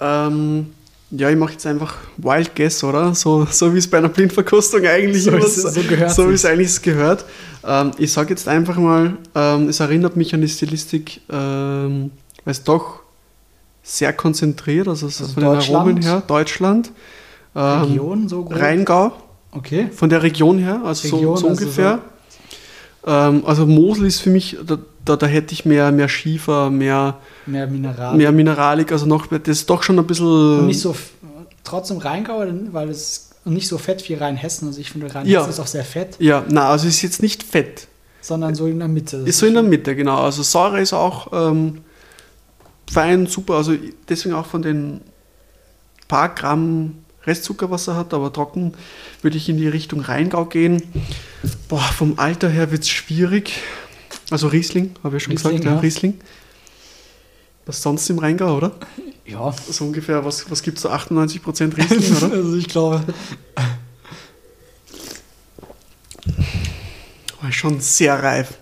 [0.00, 0.74] Ähm,
[1.10, 3.14] ja, ich mache jetzt einfach Wild Guess, oder?
[3.14, 6.44] So, so wie es bei einer Blindverkostung eigentlich So ist so gehört so wie es
[6.44, 7.24] eigentlich gehört.
[7.64, 12.10] Ähm, ich sage jetzt einfach mal, ähm, es erinnert mich an die Stilistik, ähm,
[12.44, 13.00] weil es doch
[13.82, 15.52] sehr konzentriert, also, Also von den?
[15.52, 16.90] Aromen her, Deutschland,
[17.60, 18.58] Region so groß?
[18.60, 19.12] Rheingau,
[19.52, 19.88] Okay.
[19.92, 21.98] von der Region her, also Region, so, so also ungefähr.
[23.06, 27.18] Ähm, also Mosel ist für mich, da, da, da hätte ich mehr, mehr Schiefer, mehr,
[27.46, 28.16] Mehr Mineral.
[28.16, 30.26] mehr Mineralik, also noch, das ist doch schon ein bisschen...
[30.60, 30.94] Und nicht so,
[31.64, 34.66] trotzdem Rheingau, weil es nicht so fett wie Rheinhessen.
[34.68, 35.46] Also ich finde, Rheinhessen Ja.
[35.46, 37.86] ist auch sehr fett, Ja, na, also ist jetzt nicht fett.
[38.20, 39.18] sondern so in der Mitte.
[39.18, 40.18] Ist so in der Mitte, genau.
[40.20, 41.78] Also Säure ist auch ähm,
[42.90, 43.54] fein, super.
[43.54, 43.74] Also
[44.08, 45.00] deswegen auch von den
[46.08, 46.94] paar Gramm
[47.26, 48.72] Restzucker, was er hat, aber trocken
[49.22, 50.82] würde ich in die Richtung Rheingau gehen.
[51.68, 53.52] Boah, vom Alter her wird es schwierig.
[54.30, 55.80] Also Riesling, habe ich schon Riesling, gesagt, ja, ja.
[55.80, 56.20] Riesling.
[57.66, 58.72] Was sonst im Rheingau, oder?
[59.28, 59.52] Ja.
[59.68, 60.88] So ungefähr, was, was gibt es so?
[60.90, 62.32] 98% Riesling, oder?
[62.36, 63.02] also ich glaube.
[67.42, 68.54] Oh, schon sehr reif.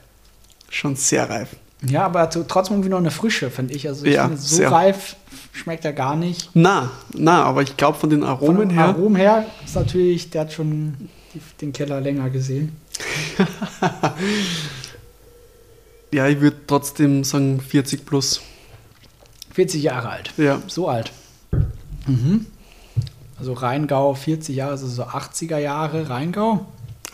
[0.71, 1.51] Schon sehr reif.
[1.87, 3.87] Ja, aber trotzdem irgendwie noch eine Frische, finde ich.
[3.87, 4.71] Also ich Ja, finde, so sehr.
[4.73, 5.17] reif
[5.55, 6.51] schmeckt er gar nicht.
[6.53, 8.85] Na, na, aber ich glaube von den Von Aromen her.
[8.87, 11.09] Aromen her ist natürlich, der hat schon
[11.61, 12.77] den Keller länger gesehen.
[16.13, 18.41] Ja, ich würde trotzdem sagen 40 plus.
[19.53, 20.33] 40 Jahre alt.
[20.37, 21.11] Ja, So alt.
[22.07, 22.47] Mhm.
[23.37, 26.67] Also Rheingau 40 Jahre, also so 80er Jahre Rheingau.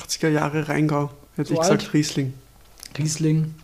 [0.07, 1.95] 80er Jahre Rheingau, hätte So ich gesagt alt?
[1.95, 2.35] Riesling.
[2.99, 3.55] Riesling.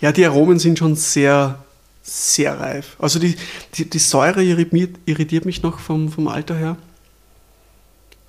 [0.00, 1.62] Ja, die Aromen sind schon sehr,
[2.08, 2.96] sehr reif.
[2.98, 3.36] Also die,
[3.74, 6.76] die, die Säure irritiert, irritiert mich noch vom, vom Alter her.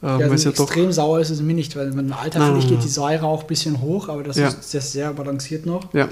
[0.02, 2.60] Ähm, ja, also ja extrem sauer ist es mir nicht, weil mit dem Alter, finde
[2.60, 4.48] ich, geht die Säure auch ein bisschen hoch, aber das ja.
[4.48, 5.94] ist sehr, sehr balanciert noch.
[5.94, 6.08] Ja.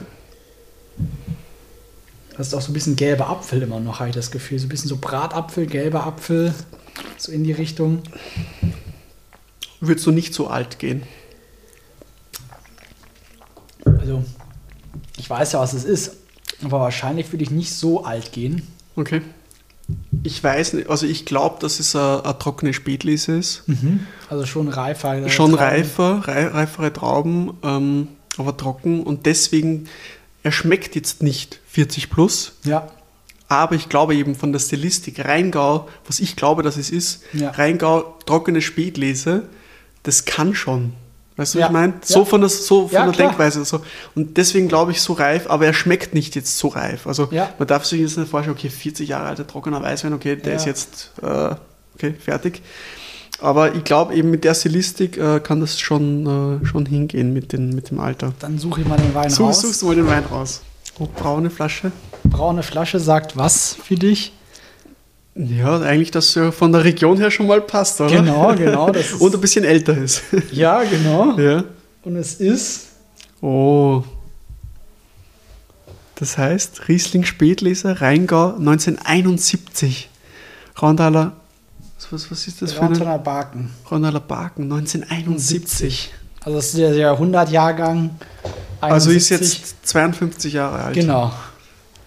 [2.36, 4.60] Das ist auch so ein bisschen gelber Apfel immer noch, habe ich das Gefühl.
[4.60, 6.54] So ein bisschen so Bratapfel, gelber Apfel,
[7.18, 8.04] so in die Richtung.
[9.80, 11.04] Würdest du nicht so alt gehen?
[13.86, 14.24] Also,
[15.18, 16.12] ich weiß ja, was es ist,
[16.63, 18.63] aber wahrscheinlich würde ich nicht so alt gehen.
[18.96, 19.22] Okay.
[20.24, 23.63] Ich weiß nicht, also ich glaube, dass es eine, trockene Spätlese ist.
[23.67, 24.02] Mhm.
[24.30, 25.30] Also schon reifer.
[25.30, 25.63] Schon Trauben.
[25.63, 29.88] reifer, reifere Trauben, ähm, aber trocken und deswegen
[30.43, 32.54] er schmeckt jetzt nicht 40 plus.
[32.63, 32.88] Ja.
[33.50, 37.52] Aber ich glaube eben von der Stilistik, Rheingau, was ich glaube, dass es ist, ja.
[37.52, 39.43] Rheingau, trockene Spätlese,
[40.04, 40.93] das kann schon.
[41.38, 41.65] Weißt du, ja.
[41.65, 41.93] was ich meine?
[42.04, 42.26] So ja.
[42.26, 43.63] von der, so von ja, der Denkweise.
[43.63, 43.82] So.
[44.15, 47.08] Und deswegen glaube ich so reif, aber er schmeckt nicht jetzt so reif.
[47.08, 50.56] Also man darf sich jetzt nicht vorstellen, okay, 40 Jahre alter trockener Weißwein, okay, der
[50.56, 51.56] ist jetzt äh,
[51.95, 52.62] okay, fertig.
[53.39, 57.54] Aber ich glaube, eben mit der Stilistik äh, kann das schon, äh, schon hingehen mit,
[57.54, 58.34] den, mit dem Alter.
[58.39, 59.62] Dann suche ich mal den Wein Such, raus.
[59.62, 60.62] Suchst du mal den Wein raus.
[60.97, 61.91] Oh, braune Flasche.
[62.23, 64.34] Braune Flasche sagt was für dich?
[65.38, 68.10] Ja, eigentlich, dass er von der Region her schon mal passt, oder?
[68.10, 68.91] Genau, genau.
[69.19, 70.23] Und ein bisschen älter ist.
[70.52, 71.38] Ja, genau.
[71.38, 71.63] Ja.
[72.04, 72.88] Und es ist.
[73.41, 74.04] Oh.
[76.15, 80.10] Das heißt, Riesling Spätleser, Rheingau 1971.
[80.82, 81.34] Rondaler
[82.12, 83.19] was, was ist das für eine?
[83.19, 83.71] Barken.
[83.89, 86.13] Rondaler Barken, 1971.
[86.41, 88.12] Also das ist der Jahrhundertjahrgang.
[88.80, 88.82] 71.
[88.82, 90.93] Also ist jetzt 52 Jahre alt.
[90.93, 91.34] Genau.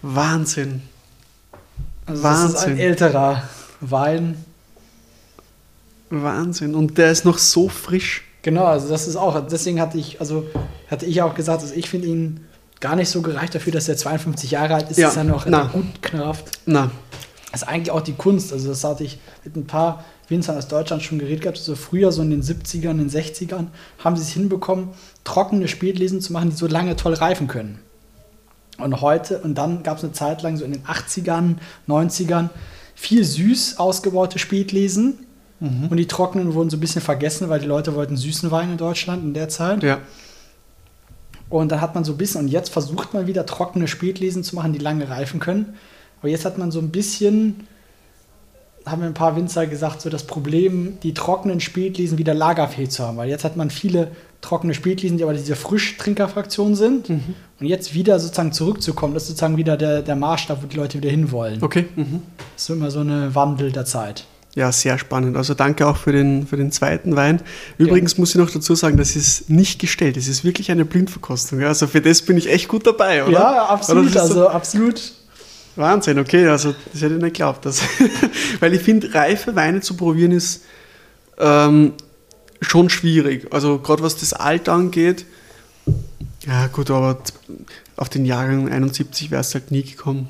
[0.03, 0.83] Wahnsinn.
[2.11, 2.53] Also Wahnsinn.
[2.53, 3.43] Das ist ein älterer
[3.81, 4.45] Wein.
[6.11, 6.75] Wahnsinn.
[6.75, 8.25] Und der ist noch so frisch.
[8.43, 10.47] Genau, also das ist auch, deswegen hatte ich, also
[10.91, 12.47] hatte ich auch gesagt, also ich finde ihn
[12.81, 15.09] gar nicht so gereicht dafür, dass er 52 Jahre alt ist, ja.
[15.09, 16.59] ist er noch gut Kraft.
[16.67, 16.91] Na.
[17.53, 18.53] Das ist eigentlich auch die Kunst.
[18.53, 21.59] Also das hatte ich mit ein paar Winzern aus Deutschland schon geredet gehabt.
[21.59, 23.67] So früher, so in den 70ern, in den 60ern,
[23.99, 24.91] haben sie es hinbekommen,
[25.25, 27.81] trockene Spätlesen zu machen, die so lange toll reifen können.
[28.83, 31.57] Und heute, und dann gab es eine Zeit lang, so in den 80ern,
[31.89, 32.51] 90ern,
[32.95, 35.27] viel süß ausgebaute Spätlesen.
[35.61, 35.89] Mhm.
[35.91, 38.77] Und die trockenen wurden so ein bisschen vergessen, weil die Leute wollten süßen Wein in
[38.77, 39.83] Deutschland in der Zeit.
[39.83, 39.99] Ja.
[41.49, 44.55] Und dann hat man so ein bisschen, und jetzt versucht man wieder trockene Spätlesen zu
[44.55, 45.75] machen, die lange reifen können.
[46.21, 47.67] Aber jetzt hat man so ein bisschen,
[48.87, 53.05] haben mir ein paar Winzer gesagt, so das Problem, die trockenen Spätlesen wieder lagerfähig zu
[53.05, 53.17] haben.
[53.17, 57.09] Weil jetzt hat man viele trockene Spätlesen, die aber diese Frisch-Trinkerfraktion sind.
[57.09, 57.35] Mhm.
[57.61, 60.99] Und jetzt wieder sozusagen zurückzukommen, das ist sozusagen wieder der, der Maßstab, wo die Leute
[60.99, 61.63] wieder hinwollen.
[61.63, 61.87] Okay.
[61.95, 62.23] Mhm.
[62.55, 64.25] Das ist immer so ein Wandel der Zeit.
[64.57, 65.37] Ja, sehr spannend.
[65.37, 67.41] Also danke auch für den, für den zweiten Wein.
[67.79, 68.21] Übrigens ja.
[68.21, 70.17] muss ich noch dazu sagen, das ist nicht gestellt.
[70.17, 71.63] Das ist wirklich eine Blindverkostung.
[71.63, 73.33] Also für das bin ich echt gut dabei, oder?
[73.33, 74.17] Ja, absolut.
[74.17, 75.13] Also so absolut.
[75.77, 77.65] Wahnsinn, okay, also das hätte ich nicht geglaubt.
[77.65, 77.81] Dass,
[78.61, 80.63] weil ich finde, reife Weine zu probieren ist
[81.39, 81.93] ähm,
[82.61, 83.53] schon schwierig.
[83.53, 85.27] Also gerade was das Alter angeht,
[86.47, 87.19] ja gut, aber
[87.97, 90.29] auf den Jahrgang 71 wäre es halt nie gekommen.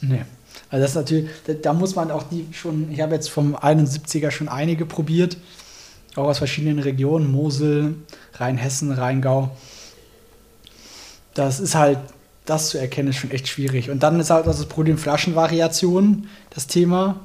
[0.00, 0.24] Nee.
[0.70, 3.56] Also das ist natürlich, da, da, muss man auch die schon, ich habe jetzt vom
[3.56, 5.36] 71er schon einige probiert,
[6.14, 7.94] auch aus verschiedenen Regionen, Mosel,
[8.34, 9.50] Rheinhessen, Rheingau.
[11.34, 11.98] Das ist halt
[12.46, 13.90] das zu erkennen, ist schon echt schwierig.
[13.90, 17.20] Und dann ist halt das Problem Flaschenvariationen, das Thema.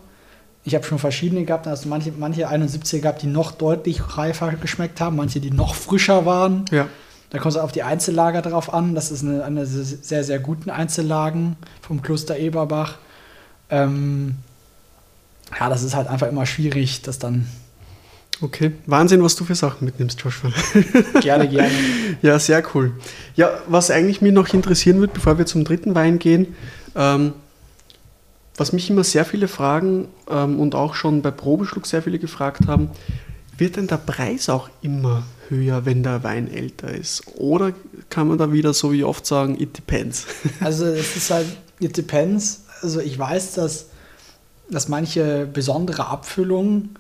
[0.66, 5.00] Ich habe schon verschiedene gehabt, also manche, manche 71er gehabt, die noch deutlich reifer geschmeckt
[5.00, 6.66] haben, manche, die noch frischer waren.
[6.72, 6.88] Ja.
[7.30, 8.96] Da kommt es auf die Einzellager drauf an.
[8.96, 12.98] Das ist eine, eine sehr, sehr guten Einzellagen vom Kloster Eberbach.
[13.70, 14.36] Ähm,
[15.60, 17.48] ja, das ist halt einfach immer schwierig, das dann
[18.42, 20.52] Okay, Wahnsinn, was du für Sachen mitnimmst, Joshua.
[21.22, 21.72] Gerne, gerne.
[22.22, 22.92] ja, sehr cool.
[23.36, 26.56] Ja, was eigentlich mich noch interessieren wird, bevor wir zum dritten Wein gehen,
[26.96, 27.34] ähm,
[28.58, 32.68] was mich immer sehr viele fragen ähm, und auch schon bei Probeschluck sehr viele gefragt
[32.68, 32.90] haben,
[33.58, 37.24] wird denn der Preis auch immer höher, wenn der Wein älter ist?
[37.36, 37.74] Oder
[38.10, 40.26] kann man da wieder so wie oft sagen, it depends?
[40.60, 41.48] also es ist halt,
[41.80, 42.64] it depends.
[42.82, 43.88] Also ich weiß, dass,
[44.70, 46.98] dass manche besondere Abfüllungen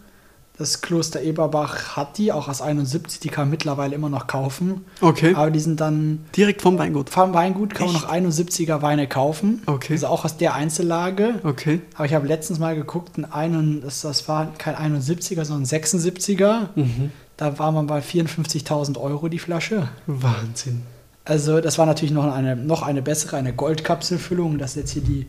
[0.57, 4.85] das Kloster Eberbach hat die, auch aus 71, die kann man mittlerweile immer noch kaufen.
[5.01, 5.33] Okay.
[5.35, 6.25] Aber die sind dann.
[6.35, 7.09] Direkt vom Weingut?
[7.09, 7.93] Vom Weingut kann Echt?
[7.93, 9.61] man noch 71er Weine kaufen.
[9.65, 9.93] Okay.
[9.93, 11.35] Also auch aus der Einzellage.
[11.43, 11.81] Okay.
[11.95, 16.69] Aber ich habe letztens mal geguckt, ein einen, das, war kein 71er, sondern ein 76er.
[16.75, 17.11] Mhm.
[17.37, 19.89] Da war man bei 54.000 Euro die Flasche.
[20.07, 20.83] Wahnsinn.
[21.25, 24.57] Also, das war natürlich noch eine, noch eine bessere, eine Goldkapselfüllung.
[24.57, 25.25] Das ist jetzt hier die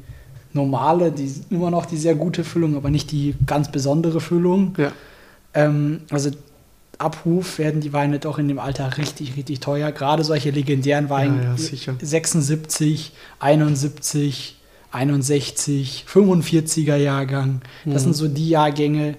[0.53, 4.75] normale, die immer noch die sehr gute Füllung, aber nicht die ganz besondere Füllung.
[4.77, 4.93] Ja.
[5.57, 6.31] Ähm, also
[6.99, 9.93] Abruf werden die Weine doch in dem Alter richtig, richtig teuer.
[9.93, 11.37] Gerade solche legendären Weine.
[11.43, 11.95] Ja, ja, sicher.
[12.01, 14.57] 76, 71,
[14.93, 17.61] 61, 45er Jahrgang.
[17.85, 18.07] Das Mhm.
[18.07, 19.17] sind so die Jahrgänge,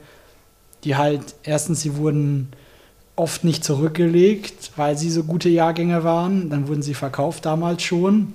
[0.83, 2.49] die halt, erstens, sie wurden
[3.15, 6.49] oft nicht zurückgelegt, weil sie so gute Jahrgänge waren.
[6.49, 8.33] Dann wurden sie verkauft damals schon.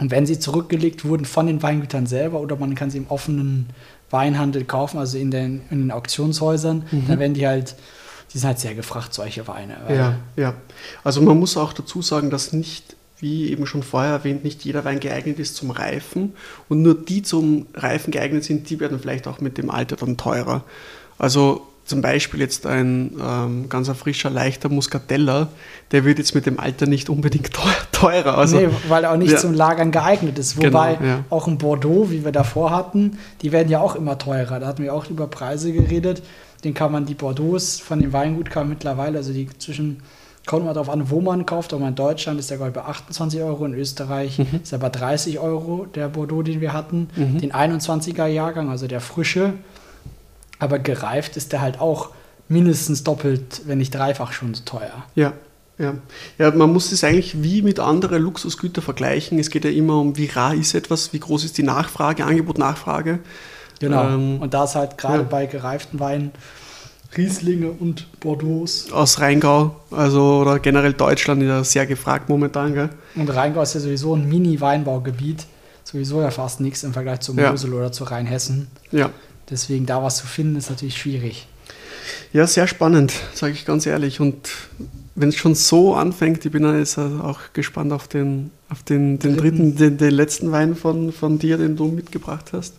[0.00, 3.66] Und wenn sie zurückgelegt wurden von den Weingütern selber oder man kann sie im offenen
[4.10, 7.76] Weinhandel kaufen, also in den, in den Auktionshäusern, dann werden die halt,
[8.32, 9.76] die sind halt sehr gefragt, solche Weine.
[9.88, 10.54] Ja, ja.
[11.04, 14.84] Also man muss auch dazu sagen, dass nicht, wie eben schon vorher erwähnt, nicht jeder
[14.84, 16.34] Wein geeignet ist zum Reifen.
[16.68, 20.16] Und nur die zum Reifen geeignet sind, die werden vielleicht auch mit dem Alter dann
[20.16, 20.64] teurer.
[21.18, 25.48] Also zum Beispiel jetzt ein ähm, ganz ein frischer, leichter Muscatella,
[25.92, 27.50] der wird jetzt mit dem Alter nicht unbedingt
[27.92, 28.38] teurer.
[28.38, 29.38] Also, nee, weil er auch nicht ja.
[29.38, 30.56] zum Lagern geeignet ist.
[30.56, 31.24] Wobei Genau, ja.
[31.30, 34.60] auch ein Bordeaux, wie wir davor hatten, die werden ja auch immer teurer.
[34.60, 36.22] Da hatten wir auch über Preise geredet.
[36.64, 39.98] Den kann man, die Bordeaux von dem Weingut kann man mittlerweile, also die zwischen,
[40.46, 43.66] kommt mal darauf an, wo man kauft, aber in Deutschland ist der bei 28 Euro,
[43.66, 44.60] in Österreich Mhm.
[44.62, 47.08] ist er bei 30 Euro, der Bordeaux, den wir hatten.
[47.16, 49.52] Den 21er Jahrgang, also der frische.
[50.58, 52.10] Aber gereift ist der halt auch
[52.48, 55.04] mindestens doppelt, wenn nicht dreifach schon so teuer.
[55.14, 55.32] Ja,
[55.78, 55.94] ja.
[56.38, 59.38] ja, man muss es eigentlich wie mit anderen Luxusgütern vergleichen.
[59.38, 62.58] Es geht ja immer um, wie rar ist etwas, wie groß ist die Nachfrage, Angebot,
[62.58, 63.18] Nachfrage.
[63.80, 64.08] Genau.
[64.08, 65.28] Ähm, und da ist halt gerade ja.
[65.28, 66.30] bei gereiften Weinen
[67.16, 68.90] Rieslinge und Bordeaux.
[68.92, 72.74] Aus Rheingau, also oder generell Deutschland, ist ja sehr gefragt momentan.
[72.74, 72.90] Gell?
[73.14, 75.46] Und Rheingau ist ja sowieso ein Mini-Weinbaugebiet.
[75.84, 77.50] Sowieso ja fast nichts im Vergleich zu Ja.
[77.50, 78.68] Mosel oder zu Rheinhessen.
[78.90, 79.10] Ja.
[79.50, 81.46] Deswegen da was zu finden, ist natürlich schwierig.
[82.32, 84.20] ja, sehr spannend, sage ich ganz ehrlich.
[84.20, 84.50] Und
[85.14, 89.18] wenn es schon so anfängt, ich bin dann jetzt auch gespannt auf den, auf den,
[89.18, 92.74] den dritten, den, den letzten Wein von, von dir, den du mitgebracht hast.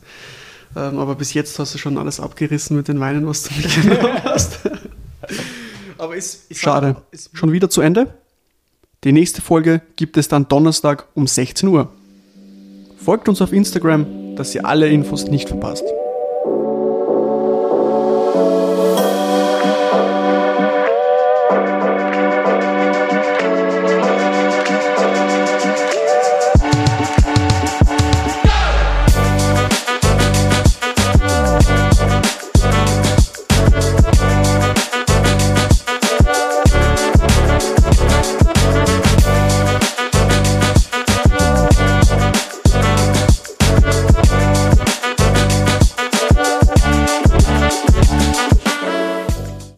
[0.75, 4.17] Ähm, aber bis jetzt hast du schon alles abgerissen mit den Weinen, was du mitgenommen
[4.23, 4.59] hast.
[5.97, 6.97] aber ist, ist Schade.
[7.33, 8.13] Schon wieder zu Ende?
[9.03, 11.93] Die nächste Folge gibt es dann Donnerstag um 16 Uhr.
[13.03, 15.85] Folgt uns auf Instagram, dass ihr alle Infos nicht verpasst.